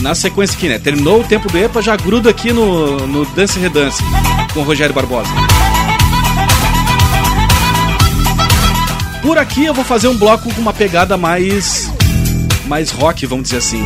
Na 0.00 0.14
sequência 0.14 0.56
aqui, 0.56 0.70
né? 0.70 0.78
Terminou 0.78 1.20
o 1.20 1.24
tempo 1.24 1.50
do 1.50 1.58
EPA, 1.58 1.82
já 1.82 1.94
gruda 1.96 2.30
aqui 2.30 2.50
no, 2.50 3.06
no 3.06 3.26
Dance 3.26 3.58
Redance 3.58 4.02
com 4.54 4.60
o 4.60 4.62
Rogério 4.62 4.94
Barbosa. 4.94 5.28
Por 9.26 9.38
aqui 9.38 9.64
eu 9.64 9.74
vou 9.74 9.84
fazer 9.84 10.06
um 10.06 10.16
bloco 10.16 10.54
com 10.54 10.60
uma 10.60 10.72
pegada 10.72 11.16
mais. 11.16 11.90
mais 12.68 12.92
rock, 12.92 13.26
vamos 13.26 13.42
dizer 13.42 13.56
assim. 13.56 13.82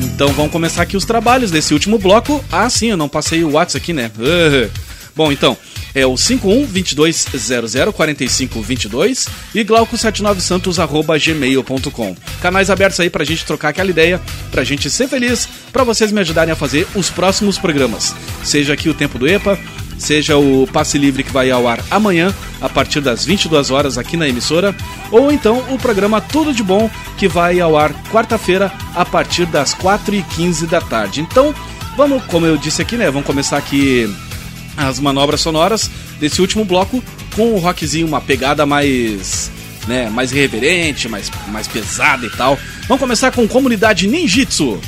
Então 0.00 0.28
vamos 0.28 0.52
começar 0.52 0.82
aqui 0.82 0.96
os 0.96 1.04
trabalhos 1.04 1.50
desse 1.50 1.74
último 1.74 1.98
bloco. 1.98 2.42
Ah, 2.50 2.70
sim, 2.70 2.90
eu 2.90 2.96
não 2.96 3.08
passei 3.08 3.42
o 3.42 3.54
WhatsApp 3.54 3.82
aqui, 3.82 3.92
né? 3.92 4.12
Uh. 4.16 4.70
Bom, 5.16 5.32
então, 5.32 5.58
é 5.92 6.06
o 6.06 6.16
51 6.16 6.64
2200 6.64 7.92
4522 7.92 9.26
e 9.52 9.64
glauco79santos 9.64 10.80
arroba 10.80 11.18
gmail.com. 11.18 12.16
Canais 12.40 12.70
abertos 12.70 13.00
aí 13.00 13.10
pra 13.10 13.24
gente 13.24 13.44
trocar 13.44 13.70
aquela 13.70 13.90
ideia, 13.90 14.20
pra 14.52 14.62
gente 14.62 14.88
ser 14.88 15.08
feliz, 15.08 15.48
pra 15.72 15.82
vocês 15.82 16.12
me 16.12 16.20
ajudarem 16.20 16.52
a 16.52 16.56
fazer 16.56 16.86
os 16.94 17.10
próximos 17.10 17.58
programas. 17.58 18.14
Seja 18.44 18.72
aqui 18.72 18.88
o 18.88 18.94
Tempo 18.94 19.18
do 19.18 19.28
EPA, 19.28 19.58
seja 20.02 20.36
o 20.36 20.66
Passe 20.72 20.98
Livre 20.98 21.22
que 21.22 21.32
vai 21.32 21.50
ao 21.50 21.66
ar 21.68 21.82
amanhã, 21.90 22.34
a 22.60 22.68
partir 22.68 23.00
das 23.00 23.24
22 23.24 23.70
horas 23.70 23.96
aqui 23.96 24.16
na 24.16 24.28
emissora, 24.28 24.74
ou 25.10 25.32
então 25.32 25.58
o 25.70 25.78
programa 25.78 26.20
Tudo 26.20 26.52
de 26.52 26.62
Bom, 26.62 26.90
que 27.16 27.28
vai 27.28 27.60
ao 27.60 27.76
ar 27.76 27.92
quarta-feira, 28.10 28.72
a 28.94 29.04
partir 29.04 29.46
das 29.46 29.74
4h15 29.74 30.66
da 30.66 30.80
tarde. 30.80 31.20
Então, 31.20 31.54
vamos, 31.96 32.22
como 32.24 32.44
eu 32.44 32.56
disse 32.56 32.82
aqui, 32.82 32.96
né, 32.96 33.10
vamos 33.10 33.26
começar 33.26 33.56
aqui 33.56 34.12
as 34.76 34.98
manobras 34.98 35.40
sonoras 35.40 35.90
desse 36.18 36.40
último 36.40 36.64
bloco 36.64 37.02
com 37.36 37.52
o 37.52 37.58
rockzinho, 37.58 38.06
uma 38.06 38.20
pegada 38.20 38.66
mais, 38.66 39.50
né, 39.86 40.10
mais 40.10 40.32
irreverente, 40.32 41.08
mais, 41.08 41.30
mais 41.48 41.68
pesada 41.68 42.26
e 42.26 42.30
tal. 42.30 42.58
Vamos 42.88 43.00
começar 43.00 43.30
com 43.30 43.46
Comunidade 43.46 44.08
Ninjitsu. 44.08 44.80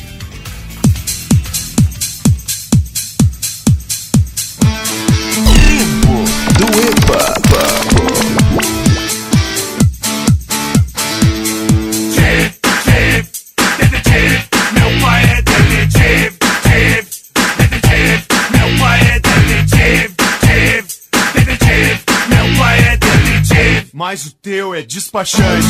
Mas 24.15 24.27
o 24.27 24.31
teu 24.31 24.73
é 24.73 24.81
despachante. 24.81 25.67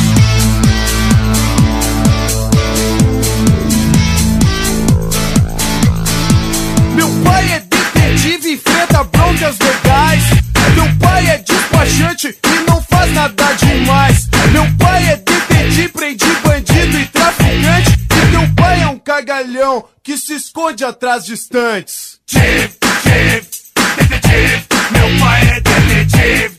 Meu 6.93 7.09
pai 7.23 7.53
é 7.53 7.59
detetive 7.61 8.49
e 8.49 8.53
enfrenta 8.53 9.03
broncas 9.05 9.57
legais. 9.57 10.23
Meu 10.75 10.95
pai 10.99 11.27
é 11.27 11.37
despachante 11.39 12.37
e 12.45 12.69
não 12.69 12.79
faz 12.83 13.11
nada 13.13 13.53
demais. 13.53 14.29
Meu 14.51 14.67
pai 14.77 15.07
é 15.09 15.15
detetive, 15.15 15.87
prende 15.89 16.25
bandido 16.43 16.99
e 16.99 17.05
traficante. 17.07 17.91
E 17.93 18.31
teu 18.31 18.55
pai 18.55 18.83
é 18.83 18.87
um 18.89 18.99
cagalhão 18.99 19.85
que 20.03 20.19
se 20.19 20.35
esconde 20.35 20.85
atrás 20.85 21.25
de 21.25 21.33
estantes. 21.33 22.19
Meu 24.91 25.19
pai 25.19 25.41
é 25.49 25.59
detetive, 25.61 26.05
detetive, 26.05 26.54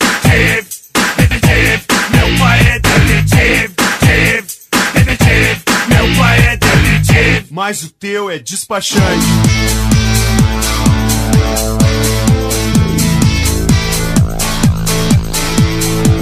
Mas 7.57 7.83
o 7.83 7.89
teu 7.89 8.29
é 8.29 8.39
despachante. 8.39 9.01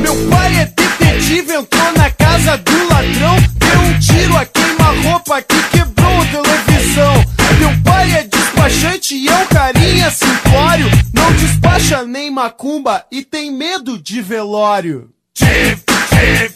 Meu 0.01 0.15
pai 0.31 0.59
é 0.61 0.67
detetive, 0.67 1.55
entrou 1.55 1.93
na 1.97 2.09
casa 2.13 2.57
do 2.59 2.89
ladrão, 2.89 3.37
deu 3.57 3.81
um 3.81 3.99
tiro 3.99 4.37
a 4.37 4.47
queima-roupa 4.47 5.43
que 5.43 5.61
quebrou 5.71 6.21
a 6.21 6.25
televisão. 6.27 7.15
Meu 7.59 7.83
pai 7.83 8.13
é 8.13 8.23
despachante 8.23 9.17
e 9.17 9.29
é 9.29 9.35
um 9.35 9.47
carinha 9.47 10.13
simplório, 10.13 10.87
não 11.13 11.33
despacha 11.33 12.05
nem 12.05 12.31
macumba 12.31 13.05
e 13.11 13.25
tem 13.25 13.51
medo 13.51 13.99
de 13.99 14.23
velório. 14.23 15.11
Meu 15.41 16.54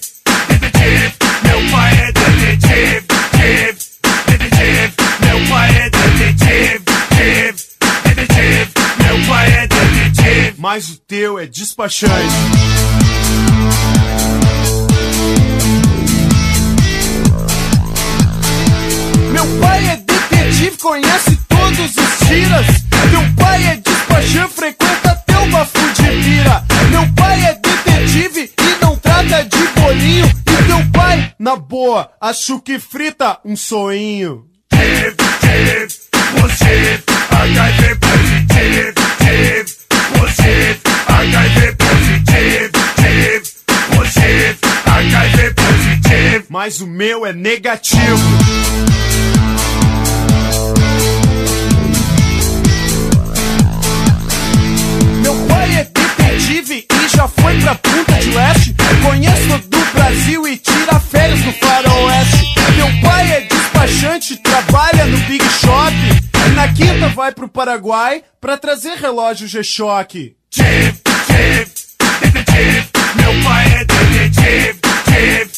Mas 10.70 10.90
o 10.90 10.98
teu 10.98 11.38
é 11.38 11.46
despachante. 11.46 12.12
Meu 19.32 19.46
pai 19.62 19.86
é 19.88 19.96
detetive, 19.96 20.76
conhece 20.76 21.38
todos 21.48 21.96
os 21.96 22.28
tiras. 22.28 22.66
Meu 23.10 23.34
pai 23.42 23.66
é 23.66 23.76
despachante, 23.76 24.54
frequenta 24.54 25.14
teu 25.26 25.50
bafu 25.50 25.88
de 25.94 26.02
pira. 26.02 26.62
Meu 26.90 27.14
pai 27.14 27.46
é 27.46 27.54
detetive 27.54 28.52
e 28.58 28.84
não 28.84 28.94
trata 28.98 29.44
de 29.44 29.80
bolinho. 29.80 30.26
E 30.26 30.66
teu 30.66 30.92
pai, 30.92 31.32
na 31.38 31.56
boa, 31.56 32.10
acho 32.20 32.60
que 32.60 32.78
frita 32.78 33.38
um 33.42 33.56
soinho. 33.56 34.44
Você, 36.42 37.02
HIV 37.30 37.94
positivo, 37.96 39.77
positivo, 40.18 40.80
HIV 41.06 41.76
positivo, 41.76 42.72
positivo, 42.72 43.58
você, 43.96 44.56
HIV 44.84 45.54
positivo. 45.54 46.44
Mas 46.48 46.80
o 46.80 46.86
meu 46.86 47.24
é 47.24 47.32
negativo. 47.32 48.18
Meu 55.22 55.34
pai 55.46 55.74
é 55.76 55.84
detetive 55.84 56.86
e 56.90 57.08
já 57.16 57.28
foi 57.28 57.60
pra 57.60 57.74
Punta 57.76 58.12
de 58.14 58.30
Leste. 58.30 58.74
Conhece 59.02 59.48
todo 59.48 59.64
o 59.64 59.67
Brasil 59.98 60.46
e 60.46 60.56
tira 60.56 61.00
férias 61.00 61.40
no 61.40 61.52
faroeste. 61.54 62.54
Meu 62.76 62.86
pai 63.02 63.32
é 63.32 63.40
despachante, 63.40 64.36
trabalha 64.36 65.04
no 65.06 65.18
Big 65.26 65.44
Shop. 65.60 65.92
E 66.46 66.50
na 66.54 66.72
quinta 66.72 67.08
vai 67.08 67.32
pro 67.32 67.48
Paraguai 67.48 68.22
pra 68.40 68.56
trazer 68.56 68.94
relógio 68.94 69.48
G-Shock. 69.48 70.36
Meu 73.16 73.42
pai 73.42 73.66
é 73.74 73.84
detetive, 73.84 74.78
detetive, 74.80 75.50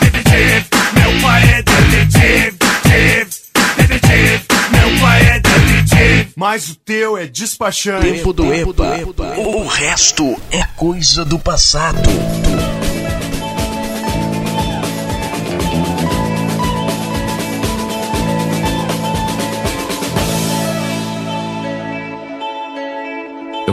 detetive. 0.00 0.66
Meu 0.94 1.20
pai 1.20 1.42
é 1.42 1.62
detetive, 1.62 2.56
detetive, 2.56 3.30
detetive. 3.76 4.44
Meu 4.70 5.00
pai 5.00 5.22
é 5.22 5.40
detetive. 5.40 6.32
Mas 6.36 6.68
o 6.68 6.76
teu 6.76 7.18
é 7.18 7.26
despachante. 7.26 8.12
Tempo 8.12 8.32
do 8.32 8.54
EPA. 8.54 9.02
O 9.38 9.66
resto 9.66 10.40
é 10.52 10.62
coisa 10.76 11.24
do 11.24 11.38
passado. 11.38 12.08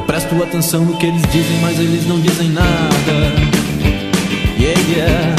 Presto 0.05 0.41
atenção 0.43 0.85
no 0.85 0.95
que 0.97 1.07
eles 1.07 1.21
dizem, 1.31 1.59
mas 1.61 1.79
eles 1.79 2.05
não 2.07 2.19
dizem 2.19 2.49
nada. 2.49 3.33
Yeah, 4.57 4.81
yeah. 4.89 5.35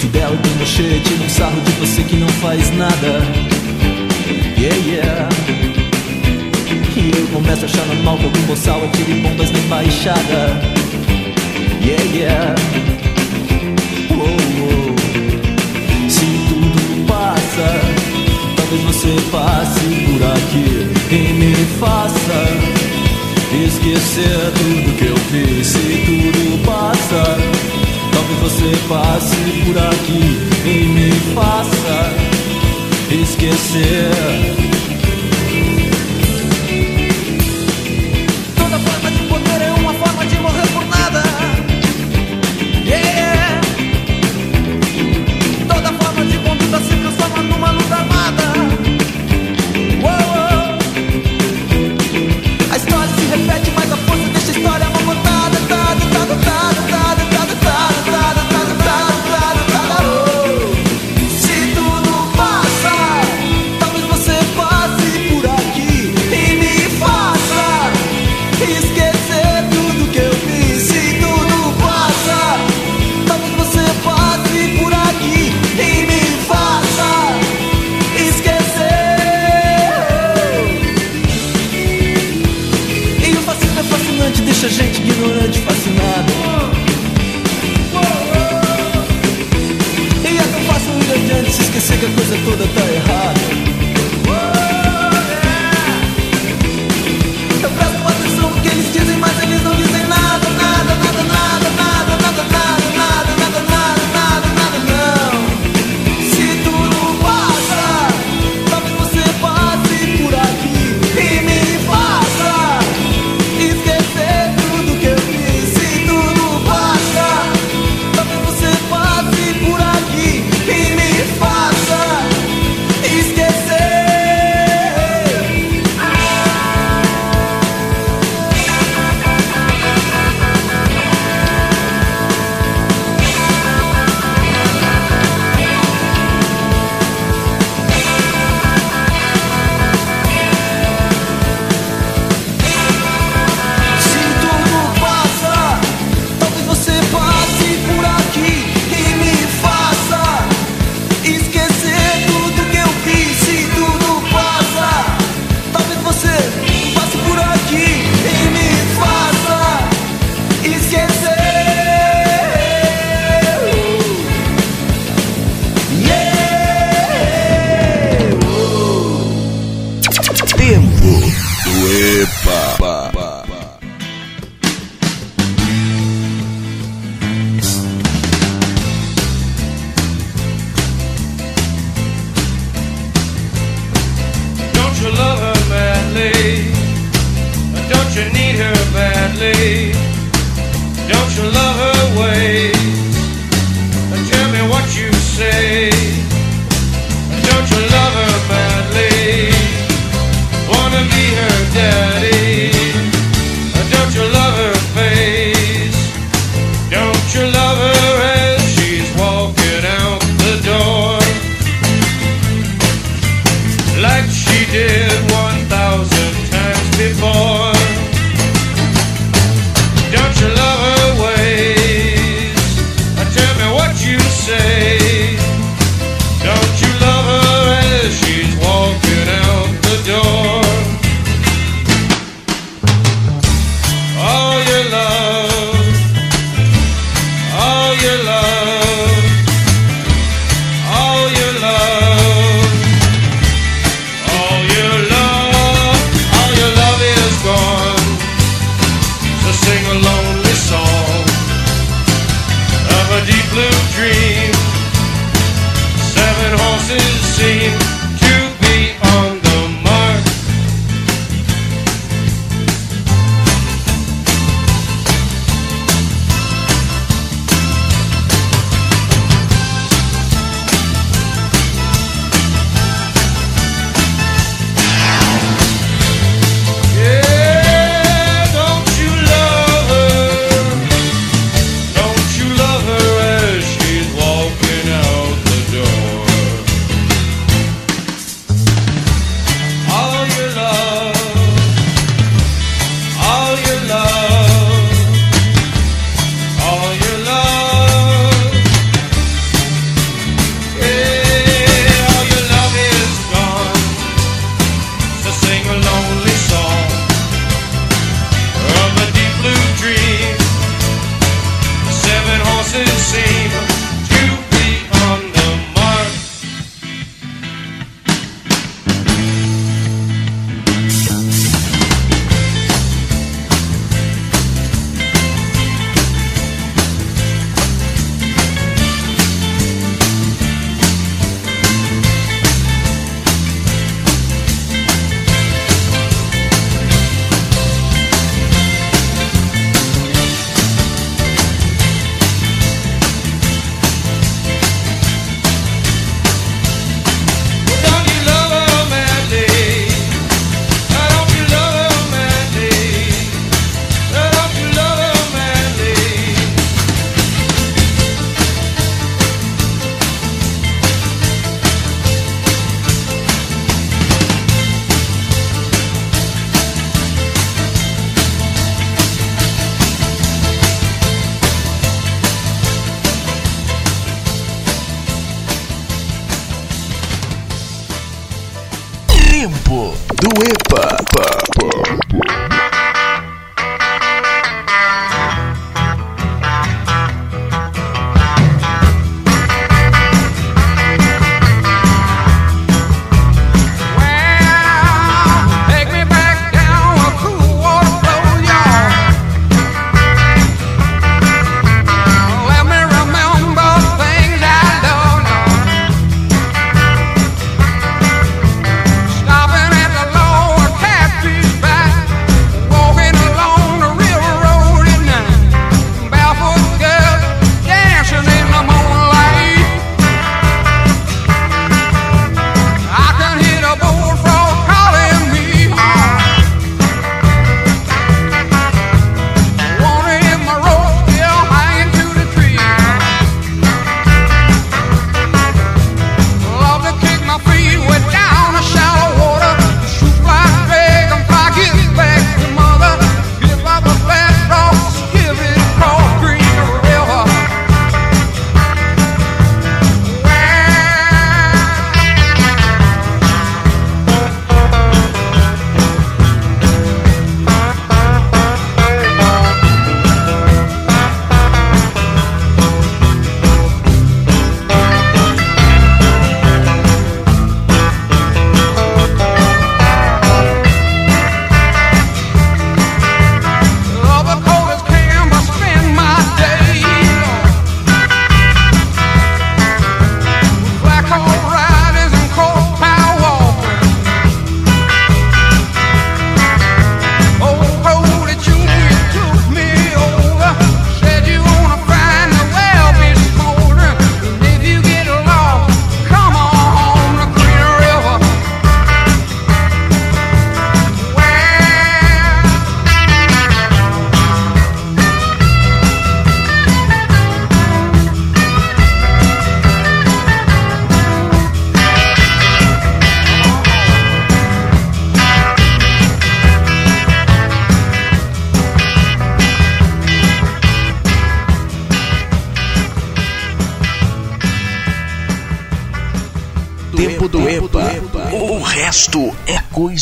Fidel 0.00 0.36
Pinochet 0.42 1.00
tiram 1.00 1.24
um 1.24 1.28
sarro 1.30 1.60
de 1.60 1.72
você 1.72 2.02
que 2.02 2.16
não 2.16 2.28
faz 2.28 2.70
nada. 2.76 3.22
Yeah, 4.58 4.76
yeah. 4.86 5.28
E 6.96 7.10
eu 7.16 7.26
começo 7.28 7.62
a 7.62 7.64
achar 7.66 7.86
normal 7.86 8.18
que 8.18 8.24
algum 8.24 8.42
boçal 8.42 8.84
atire 8.84 9.20
bombas 9.20 9.50
na 9.50 9.58
embaixada. 9.58 10.60
Yeah, 11.82 12.04
yeah. 12.14 12.54
Se 16.08 16.26
tudo 16.48 17.06
passa, 17.06 17.80
talvez 18.56 18.82
você 18.82 19.14
passe 19.30 19.80
por 20.06 20.22
aqui 20.24 20.95
e 21.10 21.32
me 21.32 21.54
faça 21.78 22.76
esquecer 23.64 24.52
tudo 24.56 24.96
que 24.96 25.06
eu 25.06 25.16
fiz. 25.16 25.66
Se 25.68 25.78
tudo 26.04 26.64
passa, 26.64 27.36
talvez 28.12 28.40
você 28.40 28.72
passe 28.88 29.36
por 29.64 29.78
aqui 29.78 30.38
e 30.64 30.84
me 30.88 31.10
faça 31.34 32.12
esquecer. 33.10 34.75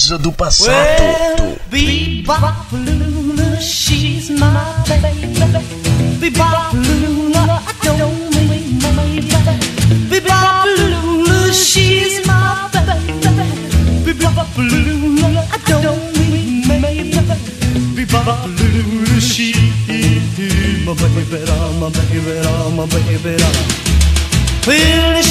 Coisa 0.04 0.18
do 0.18 0.30
passado. 0.32 0.70
Well, 24.66 25.23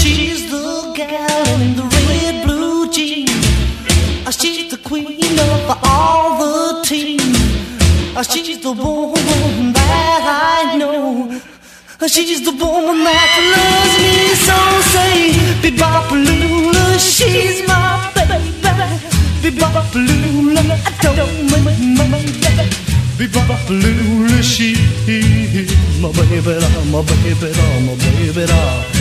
the 8.64 8.72
woman 8.72 9.74
that 9.74 10.24
I 10.24 10.78
know. 10.78 11.42
She's 12.08 12.44
the 12.46 12.52
woman 12.52 13.04
that 13.04 13.32
loves 13.52 13.96
me 14.00 14.16
so. 14.48 14.58
Say, 14.94 15.36
Bebopalula, 15.62 16.98
she's 16.98 17.68
my 17.68 18.10
baby. 18.16 18.40
Bebopalula, 19.44 20.64
I 20.80 21.16
don't 21.16 21.52
mind 21.52 21.98
my 21.98 22.06
baby. 22.12 22.66
Bebopalula, 23.20 24.40
she's 24.42 24.80
my 26.00 26.10
baby, 26.12 26.56
my 26.92 27.02
baby, 27.04 27.52
my 27.84 27.96
baby. 28.00 28.46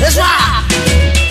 Let's 0.01 0.17
rock! 0.17 1.22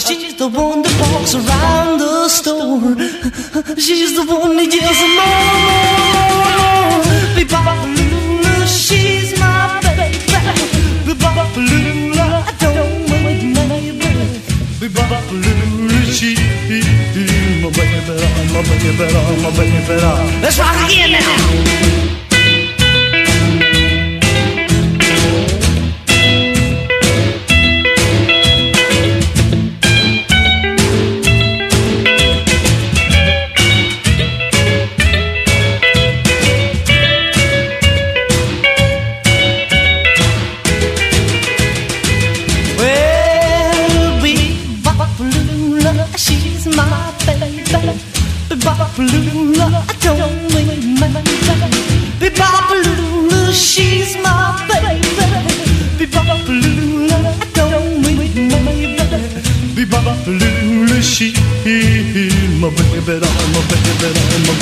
She's 0.00 0.34
the 0.36 0.48
one 0.48 0.80
that 0.82 1.12
walks 1.12 1.34
around 1.34 1.98
the 1.98 2.28
store. 2.28 2.96
She's 3.76 4.14
the 4.16 4.24
one 4.24 4.56
that 4.56 4.72
yells 4.72 5.02
more, 5.16 5.44
more, 5.68 5.92
more. 7.36 8.66
She's 8.66 9.38
my 9.38 9.80
baby. 9.84 10.16
I 10.32 10.40
don't. 12.58 13.04
Bebopalula, 14.80 16.10
she's 16.10 16.40
my 17.60 17.68
baby, 17.70 18.00
my 18.52 18.60
baby, 18.62 18.96
my 19.42 19.50
baby. 19.56 19.80
Let's 20.42 20.58
rock 20.58 20.76
again 20.88 21.12
now. 21.12 22.21
My 62.76 63.00
baby, 63.06 63.20
my 63.20 63.60
baby, 63.68 63.92
my 64.46 64.54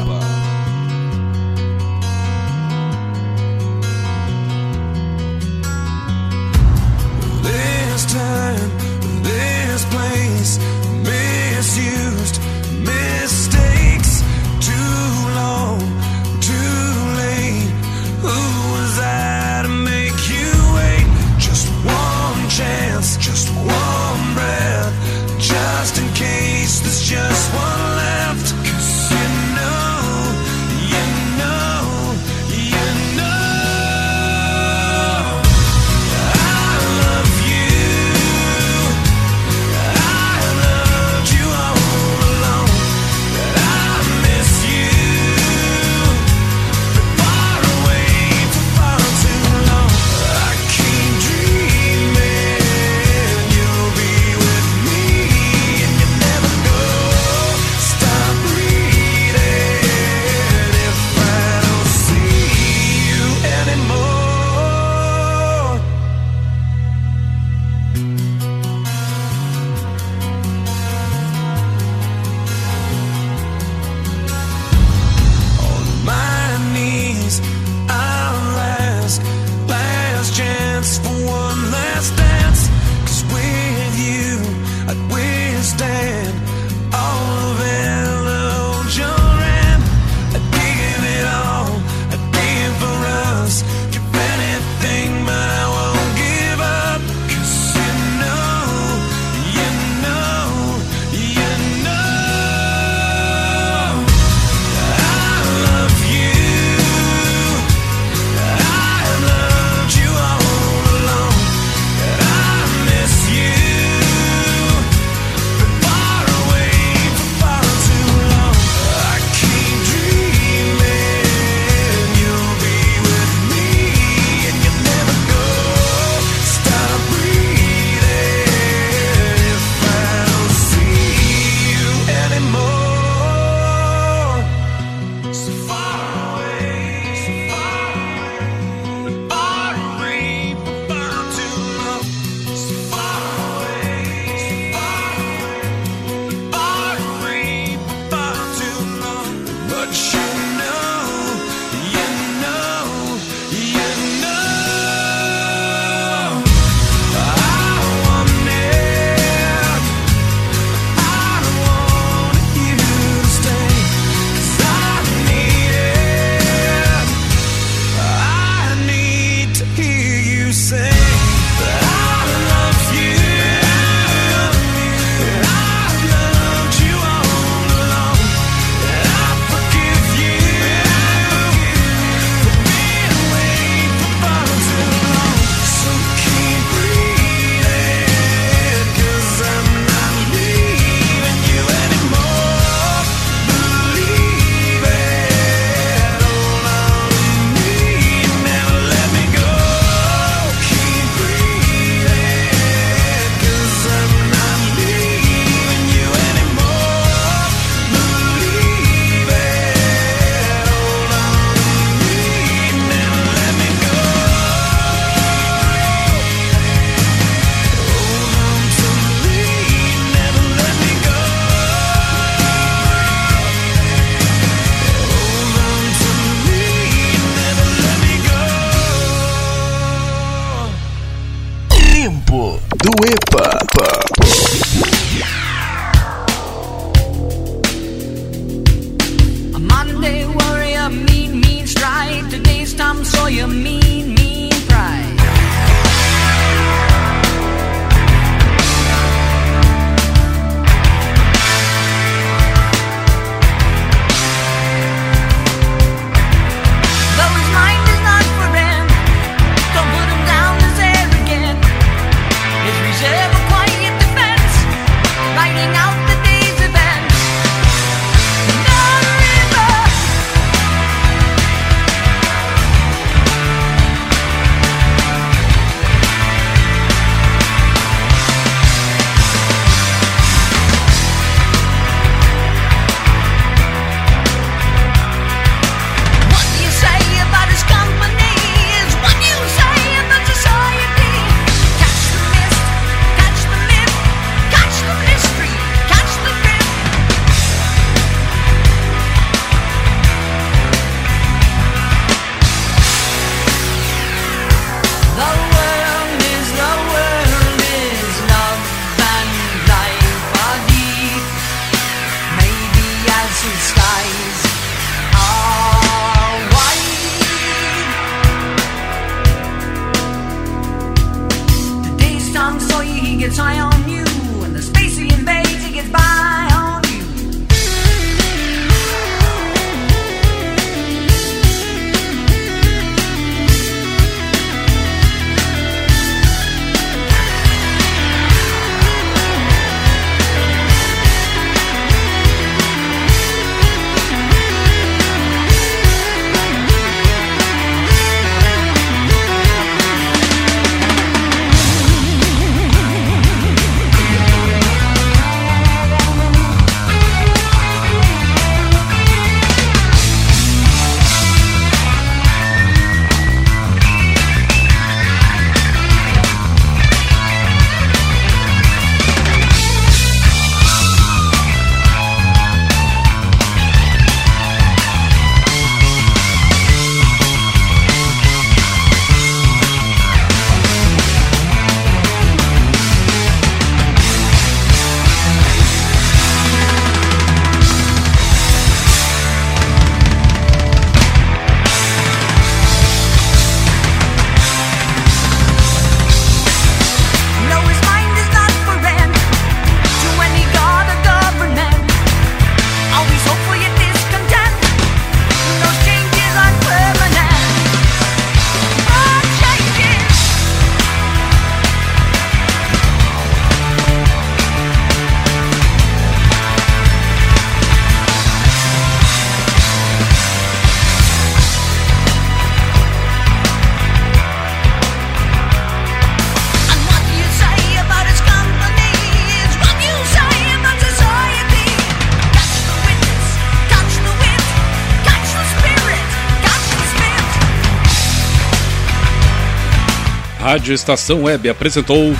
Rádio 440.68 440.76
Estação 440.76 441.24
Web 441.24 441.48
apresentou 441.48 442.14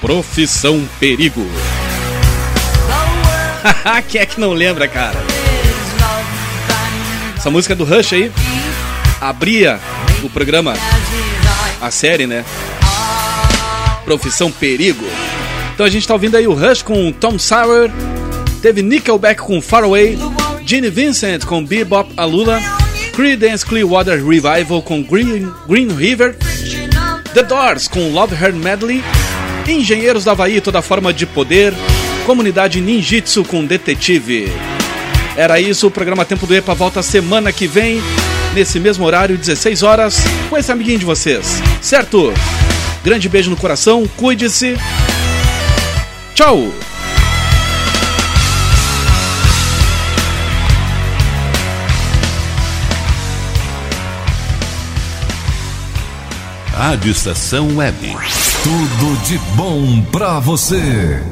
Profissão 0.00 0.84
Perigo. 0.98 1.46
Quem 4.10 4.20
é 4.20 4.26
que 4.26 4.40
não 4.40 4.52
lembra, 4.52 4.88
cara? 4.88 5.16
Essa 7.36 7.48
música 7.48 7.76
do 7.76 7.84
Rush 7.84 8.12
aí 8.14 8.32
abria 9.20 9.78
o 10.24 10.28
programa, 10.28 10.74
a 11.80 11.88
série, 11.92 12.26
né? 12.26 12.44
Profissão 14.04 14.50
Perigo. 14.50 15.06
Então 15.72 15.86
a 15.86 15.90
gente 15.90 16.08
tá 16.08 16.14
ouvindo 16.14 16.36
aí 16.36 16.48
o 16.48 16.54
Rush 16.54 16.82
com 16.82 17.12
Tom 17.12 17.38
Sawyer, 17.38 17.88
teve 18.60 18.82
Nickelback 18.82 19.40
com 19.40 19.62
Faraway, 19.62 20.18
Gene 20.64 20.90
Vincent 20.90 21.44
com 21.44 21.64
Bebop 21.64 22.12
Alula, 22.16 22.60
Creedence 23.12 23.64
Clearwater 23.64 24.26
Revival 24.26 24.82
com 24.82 25.04
Green, 25.04 25.48
Green 25.68 25.94
River, 25.94 26.36
The 27.36 27.42
Doors 27.42 27.86
com 27.86 28.10
Love 28.12 28.34
Her 28.34 28.54
Medley, 28.54 29.04
Engenheiros 29.68 30.24
da 30.24 30.32
Havaí 30.32 30.58
toda 30.58 30.80
forma 30.80 31.12
de 31.12 31.26
poder, 31.26 31.74
Comunidade 32.24 32.80
Ninjitsu 32.80 33.44
com 33.44 33.62
Detetive. 33.62 34.50
Era 35.36 35.60
isso, 35.60 35.86
o 35.86 35.90
programa 35.90 36.24
Tempo 36.24 36.46
do 36.46 36.54
EPA 36.54 36.72
volta 36.72 37.02
semana 37.02 37.52
que 37.52 37.66
vem, 37.66 38.00
nesse 38.54 38.80
mesmo 38.80 39.04
horário, 39.04 39.36
16 39.36 39.82
horas, 39.82 40.16
com 40.48 40.56
esse 40.56 40.72
amiguinho 40.72 40.98
de 40.98 41.04
vocês, 41.04 41.62
certo? 41.82 42.32
Grande 43.04 43.28
beijo 43.28 43.50
no 43.50 43.56
coração, 43.58 44.08
cuide-se. 44.16 44.74
Tchau! 46.34 46.72
Rádio 56.76 57.10
Estação 57.10 57.78
Web. 57.78 57.96
Tudo 58.62 59.22
de 59.24 59.38
bom 59.56 60.02
pra 60.12 60.38
você. 60.38 61.22